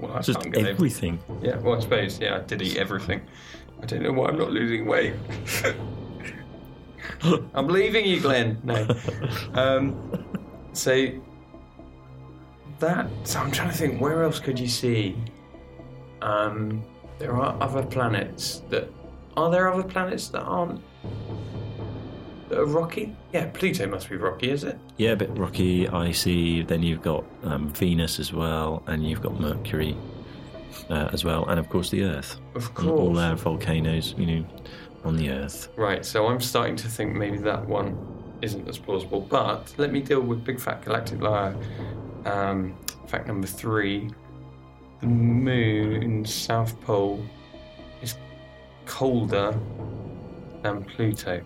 Well, 0.00 0.12
I 0.12 0.20
Just 0.20 0.40
can't 0.40 0.52
get 0.54 0.62
over- 0.62 0.70
everything. 0.70 1.18
Yeah, 1.42 1.56
well, 1.58 1.76
I 1.76 1.80
suppose. 1.80 2.18
Yeah, 2.20 2.36
I 2.36 2.40
did 2.40 2.62
eat 2.62 2.76
everything. 2.76 3.20
I 3.82 3.86
don't 3.86 4.02
know 4.02 4.12
why 4.12 4.28
I'm 4.28 4.38
not 4.38 4.50
losing 4.52 4.86
weight. 4.86 5.14
I'm 7.54 7.68
leaving 7.68 8.04
you, 8.06 8.20
Glenn. 8.20 8.58
No. 8.64 8.86
Um, 9.54 10.24
so 10.72 11.08
that. 12.78 13.08
So 13.24 13.40
I'm 13.40 13.50
trying 13.50 13.70
to 13.70 13.74
think. 13.76 14.00
Where 14.00 14.22
else 14.22 14.38
could 14.38 14.58
you 14.58 14.68
see? 14.68 15.16
Um, 16.20 16.82
there 17.18 17.34
are 17.36 17.56
other 17.62 17.82
planets 17.82 18.62
that. 18.70 18.88
Are 19.36 19.50
there 19.50 19.72
other 19.72 19.82
planets 19.82 20.28
that 20.28 20.42
aren't? 20.42 20.80
That 22.48 22.58
are 22.58 22.66
rocky? 22.66 23.14
Yeah, 23.32 23.50
Pluto 23.52 23.86
must 23.88 24.08
be 24.08 24.16
rocky, 24.16 24.50
is 24.50 24.62
it? 24.64 24.78
Yeah, 24.98 25.10
a 25.12 25.16
bit 25.16 25.30
rocky, 25.36 25.88
icy. 25.88 26.62
Then 26.62 26.82
you've 26.82 27.02
got 27.02 27.24
um, 27.42 27.70
Venus 27.70 28.20
as 28.20 28.32
well, 28.32 28.82
and 28.86 29.04
you've 29.08 29.20
got 29.22 29.40
Mercury 29.40 29.96
uh, 30.90 31.08
as 31.12 31.24
well, 31.24 31.44
and 31.46 31.58
of 31.58 31.68
course 31.68 31.90
the 31.90 32.04
Earth. 32.04 32.38
Of 32.54 32.70
And 32.78 32.88
All 32.90 32.96
course. 33.08 33.18
our 33.18 33.34
volcanoes, 33.36 34.14
you 34.16 34.26
know, 34.26 34.46
on 35.04 35.16
the 35.16 35.30
Earth. 35.30 35.70
Right, 35.76 36.04
so 36.06 36.28
I'm 36.28 36.40
starting 36.40 36.76
to 36.76 36.88
think 36.88 37.14
maybe 37.14 37.38
that 37.38 37.66
one 37.66 37.98
isn't 38.42 38.68
as 38.68 38.78
plausible. 38.78 39.20
But 39.22 39.74
let 39.76 39.90
me 39.92 40.00
deal 40.00 40.20
with 40.20 40.44
Big 40.44 40.60
Fat 40.60 40.84
Galactic 40.84 41.20
Liar. 41.20 41.56
Um, 42.26 42.76
fact 43.06 43.26
number 43.26 43.46
three 43.46 44.10
the 45.00 45.06
Moon, 45.06 46.24
south 46.24 46.80
pole 46.80 47.22
is 48.02 48.16
colder 48.86 49.58
than 50.62 50.84
Pluto. 50.84 51.42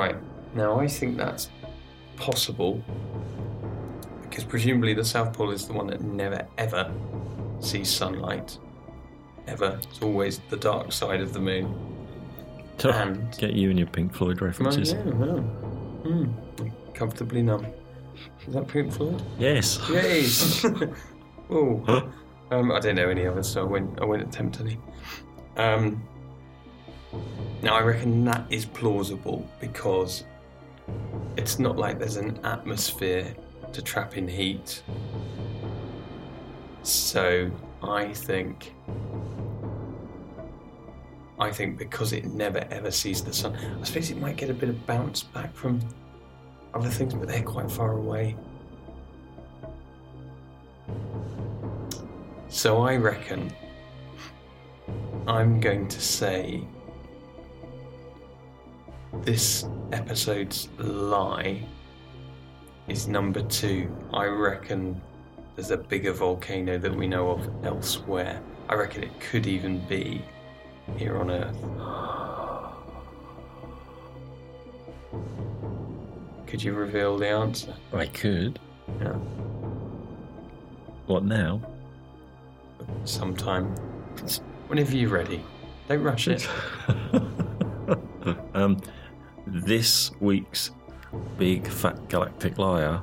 Right, 0.00 0.16
now 0.54 0.80
I 0.80 0.86
think 0.86 1.18
that's 1.18 1.50
possible 2.16 2.82
because 4.22 4.44
presumably 4.44 4.94
the 4.94 5.04
south 5.04 5.34
pole 5.34 5.50
is 5.50 5.66
the 5.66 5.74
one 5.74 5.86
that 5.88 6.00
never 6.00 6.46
ever 6.56 6.90
sees 7.60 7.90
sunlight. 7.90 8.56
Ever. 9.46 9.78
It's 9.82 10.00
always 10.00 10.38
the 10.48 10.56
dark 10.56 10.92
side 10.92 11.20
of 11.20 11.34
the 11.34 11.40
moon. 11.40 11.66
And- 12.82 13.36
Get 13.36 13.52
you 13.52 13.68
and 13.68 13.78
your 13.78 13.88
Pink 13.88 14.14
Floyd 14.14 14.40
references. 14.40 14.94
Oh, 14.94 14.96
yeah, 14.96 15.12
well. 15.12 15.38
Hmm. 15.40 16.24
Comfortably 16.94 17.42
numb. 17.42 17.66
Is 18.46 18.54
that 18.54 18.68
Pink 18.68 18.92
Floyd? 18.92 19.22
Yes. 19.38 19.78
Yes. 19.90 20.64
Oh, 21.52 21.82
um, 22.52 22.70
I 22.70 22.78
don't 22.78 22.94
know 22.94 23.08
any 23.08 23.26
others, 23.26 23.48
so 23.48 23.62
I 23.62 23.64
went. 23.64 24.00
I 24.00 24.04
went 24.04 24.22
attempt 24.22 24.60
any. 24.60 24.78
Um, 25.56 26.00
now 27.62 27.74
I 27.74 27.82
reckon 27.82 28.24
that 28.24 28.46
is 28.50 28.64
plausible 28.64 29.46
because 29.60 30.24
it's 31.36 31.58
not 31.58 31.76
like 31.76 31.98
there's 31.98 32.16
an 32.16 32.38
atmosphere 32.44 33.34
to 33.72 33.82
trap 33.82 34.16
in 34.16 34.26
heat. 34.26 34.82
So 36.82 37.50
I 37.82 38.12
think 38.12 38.74
I 41.38 41.50
think 41.50 41.78
because 41.78 42.12
it 42.12 42.26
never 42.26 42.66
ever 42.70 42.90
sees 42.90 43.22
the 43.22 43.32
sun, 43.32 43.54
I 43.56 43.84
suppose 43.84 44.10
it 44.10 44.18
might 44.18 44.36
get 44.36 44.50
a 44.50 44.54
bit 44.54 44.68
of 44.68 44.86
bounce 44.86 45.22
back 45.22 45.54
from 45.54 45.80
other 46.74 46.88
things, 46.88 47.14
but 47.14 47.28
they're 47.28 47.42
quite 47.42 47.70
far 47.70 47.92
away. 47.92 48.36
So 52.48 52.82
I 52.82 52.96
reckon 52.96 53.52
I'm 55.26 55.60
going 55.60 55.88
to 55.88 56.00
say 56.00 56.64
this 59.22 59.66
episode's 59.92 60.68
lie 60.78 61.62
is 62.88 63.06
number 63.06 63.42
two. 63.42 63.94
I 64.12 64.26
reckon 64.26 65.00
there's 65.56 65.70
a 65.70 65.76
bigger 65.76 66.12
volcano 66.12 66.78
that 66.78 66.94
we 66.94 67.06
know 67.06 67.30
of 67.30 67.48
elsewhere. 67.64 68.40
I 68.68 68.74
reckon 68.74 69.02
it 69.04 69.20
could 69.20 69.46
even 69.46 69.80
be 69.86 70.24
here 70.96 71.18
on 71.18 71.30
Earth. 71.30 71.56
Could 76.46 76.62
you 76.62 76.72
reveal 76.72 77.16
the 77.18 77.28
answer? 77.28 77.74
I 77.92 78.06
could. 78.06 78.58
Yeah. 79.00 79.12
What 81.06 81.24
now? 81.24 81.60
Sometime. 83.04 83.74
Whenever 84.66 84.96
you're 84.96 85.10
ready. 85.10 85.44
Don't 85.88 86.02
rush 86.02 86.26
it. 86.28 86.48
um, 88.54 88.80
this 89.50 90.12
week's 90.20 90.70
big 91.36 91.66
fat 91.66 92.08
galactic 92.08 92.58
liar 92.58 93.02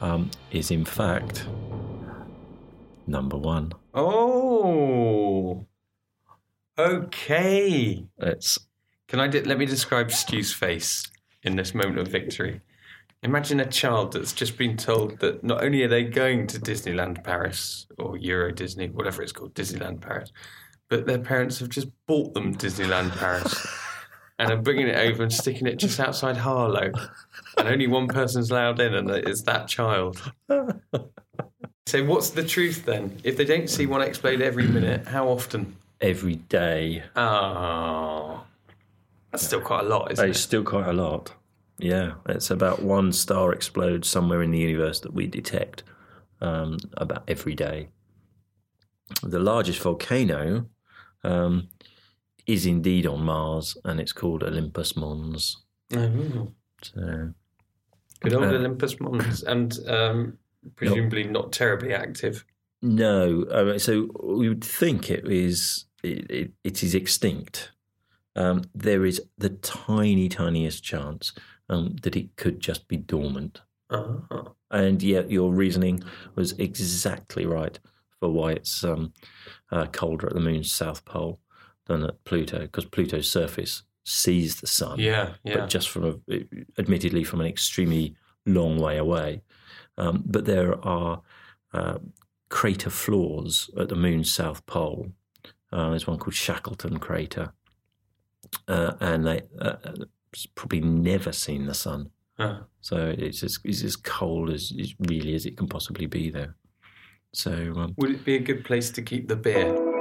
um, 0.00 0.30
is 0.52 0.70
in 0.70 0.84
fact 0.84 1.46
number 3.06 3.36
one. 3.36 3.72
Oh. 3.94 5.66
Okay. 6.78 8.04
It's 8.18 8.58
Can 9.08 9.20
I 9.20 9.26
de- 9.26 9.42
let 9.42 9.58
me 9.58 9.66
describe 9.66 10.12
Stu's 10.12 10.52
face 10.52 11.10
in 11.42 11.56
this 11.56 11.74
moment 11.74 11.98
of 11.98 12.08
victory? 12.08 12.60
Imagine 13.24 13.58
a 13.58 13.66
child 13.66 14.12
that's 14.12 14.32
just 14.32 14.56
been 14.56 14.76
told 14.76 15.18
that 15.18 15.42
not 15.42 15.64
only 15.64 15.82
are 15.82 15.88
they 15.88 16.04
going 16.04 16.46
to 16.46 16.60
Disneyland 16.60 17.24
Paris 17.24 17.88
or 17.98 18.16
Euro 18.16 18.52
Disney, 18.52 18.90
whatever 18.90 19.22
it's 19.22 19.32
called, 19.32 19.54
Disneyland 19.54 20.00
Paris, 20.00 20.30
but 20.88 21.04
their 21.04 21.18
parents 21.18 21.58
have 21.58 21.68
just 21.68 21.88
bought 22.06 22.32
them 22.34 22.54
Disneyland 22.54 23.10
Paris 23.16 23.66
and 24.38 24.50
I'm 24.50 24.62
bringing 24.62 24.88
it 24.88 24.96
over 24.96 25.22
and 25.22 25.32
sticking 25.32 25.66
it 25.66 25.76
just 25.76 25.98
outside 26.00 26.36
Harlow, 26.36 26.92
and 27.56 27.68
only 27.68 27.86
one 27.86 28.08
person's 28.08 28.50
allowed 28.50 28.80
in, 28.80 28.94
and 28.94 29.10
it's 29.10 29.42
that 29.42 29.68
child. 29.68 30.20
So, 31.86 32.04
what's 32.04 32.30
the 32.30 32.44
truth 32.44 32.84
then? 32.84 33.18
If 33.24 33.36
they 33.38 33.44
don't 33.46 33.68
see 33.70 33.86
one 33.86 34.02
explode 34.02 34.42
every 34.42 34.66
minute, 34.66 35.06
how 35.06 35.28
often? 35.28 35.76
every 36.00 36.36
day. 36.36 37.02
Oh, 37.16 38.44
that's 39.32 39.44
still 39.44 39.60
quite 39.60 39.84
a 39.84 39.88
lot, 39.88 40.12
isn't 40.12 40.28
It's 40.30 40.38
it? 40.38 40.42
still 40.42 40.62
quite 40.62 40.86
a 40.86 40.92
lot. 40.92 41.32
Yeah, 41.78 42.14
it's 42.28 42.50
about 42.50 42.82
one 42.82 43.12
star 43.12 43.52
explodes 43.52 44.08
somewhere 44.08 44.42
in 44.42 44.50
the 44.52 44.58
universe 44.58 45.00
that 45.00 45.12
we 45.14 45.26
detect 45.26 45.82
um, 46.40 46.76
about 46.96 47.24
every 47.26 47.54
day. 47.54 47.88
The 49.22 49.38
largest 49.40 49.80
volcano 49.80 50.66
um, 51.24 51.68
is 52.48 52.66
indeed 52.66 53.06
on 53.06 53.22
Mars, 53.22 53.76
and 53.84 54.00
it's 54.00 54.12
called 54.12 54.42
Olympus 54.42 54.96
Mons. 54.96 55.58
Oh, 55.94 56.52
So 56.82 57.32
good 58.20 58.34
old 58.34 58.44
Uh, 58.44 58.54
Olympus 58.56 58.98
Mons, 58.98 59.42
and 59.44 59.78
um, 59.86 60.38
presumably 60.74 61.24
not 61.24 61.52
terribly 61.52 61.92
active. 61.92 62.44
No, 62.80 63.42
uh, 63.44 63.78
so 63.78 64.08
we 64.22 64.48
would 64.48 64.64
think 64.64 65.10
it 65.10 65.28
is 65.28 65.84
it, 66.02 66.30
it, 66.30 66.52
it 66.64 66.82
is 66.82 66.94
extinct. 66.94 67.72
Um, 68.34 68.62
there 68.74 69.04
is 69.04 69.20
the 69.36 69.50
tiny, 69.50 70.28
tiniest 70.28 70.82
chance 70.84 71.32
um, 71.68 71.96
that 72.02 72.16
it 72.16 72.36
could 72.36 72.60
just 72.60 72.86
be 72.88 72.96
dormant. 72.96 73.60
Ah, 73.90 74.52
And 74.70 75.02
yet, 75.02 75.30
your 75.30 75.52
reasoning 75.52 76.02
was 76.36 76.52
exactly 76.52 77.44
right 77.46 77.78
for 78.20 78.30
why 78.30 78.52
it's 78.52 78.84
um, 78.84 79.12
uh, 79.72 79.86
colder 79.86 80.28
at 80.28 80.34
the 80.34 80.40
moon's 80.40 80.70
south 80.70 81.04
pole 81.04 81.40
than 81.88 82.04
at 82.04 82.22
Pluto, 82.24 82.60
because 82.60 82.84
Pluto's 82.84 83.30
surface 83.30 83.82
sees 84.04 84.60
the 84.60 84.66
sun, 84.66 85.00
yeah, 85.00 85.34
yeah. 85.42 85.56
but 85.56 85.68
just 85.68 85.88
from 85.88 86.22
a, 86.30 86.44
admittedly 86.78 87.24
from 87.24 87.40
an 87.40 87.46
extremely 87.46 88.14
long 88.46 88.78
way 88.78 88.96
away. 88.96 89.42
Um, 89.96 90.22
but 90.24 90.44
there 90.44 90.82
are 90.86 91.22
uh, 91.74 91.98
crater 92.48 92.90
floors 92.90 93.68
at 93.76 93.88
the 93.88 93.96
moon's 93.96 94.32
south 94.32 94.64
pole. 94.66 95.08
Uh, 95.72 95.90
there's 95.90 96.06
one 96.06 96.18
called 96.18 96.34
Shackleton 96.34 96.98
crater, 96.98 97.52
uh, 98.68 98.92
and 99.00 99.26
they 99.26 99.42
uh, 99.60 99.76
probably 100.54 100.80
never 100.80 101.32
seen 101.32 101.66
the 101.66 101.74
sun. 101.74 102.10
So 102.80 103.14
it's 103.18 103.42
as, 103.42 103.58
it's 103.64 103.82
as 103.82 103.96
cold 103.96 104.50
as 104.50 104.72
as 104.80 104.94
really 105.00 105.34
as 105.34 105.44
it 105.44 105.56
can 105.56 105.66
possibly 105.66 106.06
be 106.06 106.30
there. 106.30 106.54
So 107.34 107.52
um, 107.76 107.94
would 107.96 108.12
it 108.12 108.24
be 108.24 108.36
a 108.36 108.40
good 108.40 108.64
place 108.64 108.90
to 108.92 109.02
keep 109.02 109.26
the 109.28 109.36
beer? 109.36 109.97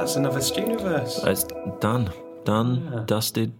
That's 0.00 0.16
another 0.16 0.40
Stuniverse. 0.40 1.22
Uh, 1.26 1.30
it's 1.30 1.44
done, 1.78 2.10
done, 2.46 2.90
Yeah. 2.90 3.02
dusted, 3.04 3.52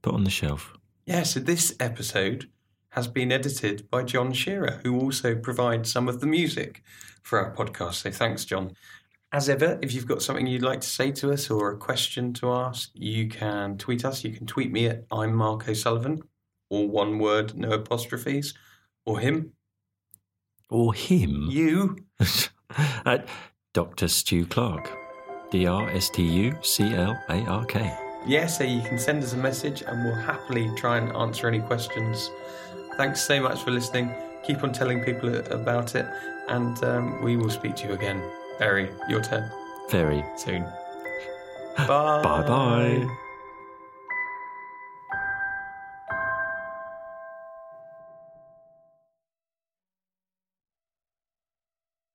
put 0.00 0.14
on 0.14 0.22
the 0.22 0.30
shelf. 0.30 0.74
Yeah, 1.06 1.24
so 1.24 1.40
this 1.40 1.74
episode 1.80 2.48
has 2.90 3.08
been 3.08 3.32
edited 3.32 3.90
by 3.90 4.04
John 4.04 4.32
Shearer, 4.32 4.80
who 4.84 4.96
also 5.00 5.34
provides 5.34 5.90
some 5.90 6.06
of 6.08 6.20
the 6.20 6.26
music 6.28 6.84
for 7.24 7.40
our 7.44 7.52
podcast. 7.52 7.94
So 7.94 8.12
thanks, 8.12 8.44
John. 8.44 8.74
As 9.32 9.48
ever, 9.48 9.76
if 9.82 9.92
you've 9.92 10.06
got 10.06 10.22
something 10.22 10.46
you'd 10.46 10.62
like 10.62 10.82
to 10.82 10.88
say 10.88 11.10
to 11.10 11.32
us 11.32 11.50
or 11.50 11.72
a 11.72 11.76
question 11.76 12.32
to 12.34 12.52
ask, 12.52 12.90
you 12.94 13.28
can 13.28 13.76
tweet 13.76 14.04
us. 14.04 14.22
You 14.22 14.32
can 14.32 14.46
tweet 14.46 14.70
me 14.70 14.86
at 14.86 15.04
I'm 15.10 15.34
Mark 15.34 15.68
O'Sullivan, 15.68 16.22
or 16.70 16.88
one 16.88 17.18
word, 17.18 17.56
no 17.56 17.72
apostrophes, 17.72 18.54
or 19.04 19.18
him, 19.18 19.52
Or 20.70 20.94
him 20.94 21.48
you. 21.50 21.96
at 23.04 23.28
Dr. 23.74 24.06
Stu 24.06 24.46
Clark, 24.46 24.96
D 25.50 25.66
R 25.66 25.88
S 25.90 26.10
T 26.10 26.22
U 26.22 26.56
C 26.62 26.94
L 26.94 27.18
A 27.28 27.40
R 27.46 27.64
K. 27.66 27.96
Yeah, 28.26 28.46
so 28.46 28.64
you 28.64 28.82
can 28.82 28.98
send 28.98 29.22
us 29.22 29.32
a 29.32 29.36
message 29.36 29.82
and 29.82 30.04
we'll 30.04 30.14
happily 30.14 30.70
try 30.76 30.98
and 30.98 31.14
answer 31.16 31.48
any 31.48 31.60
questions. 31.60 32.30
Thanks 32.96 33.20
so 33.20 33.40
much 33.40 33.62
for 33.62 33.70
listening. 33.70 34.12
Keep 34.42 34.64
on 34.64 34.72
telling 34.72 35.02
people 35.04 35.34
about 35.52 35.94
it, 35.94 36.06
and 36.48 36.82
um, 36.84 37.22
we 37.22 37.36
will 37.36 37.50
speak 37.50 37.76
to 37.76 37.88
you 37.88 37.94
again. 37.94 38.22
Barry, 38.58 38.90
your 39.08 39.22
turn 39.22 39.50
Very 39.90 40.24
soon. 40.36 40.62
Bye. 41.76 42.22
Bye 42.22 42.42
bye. 42.46 43.18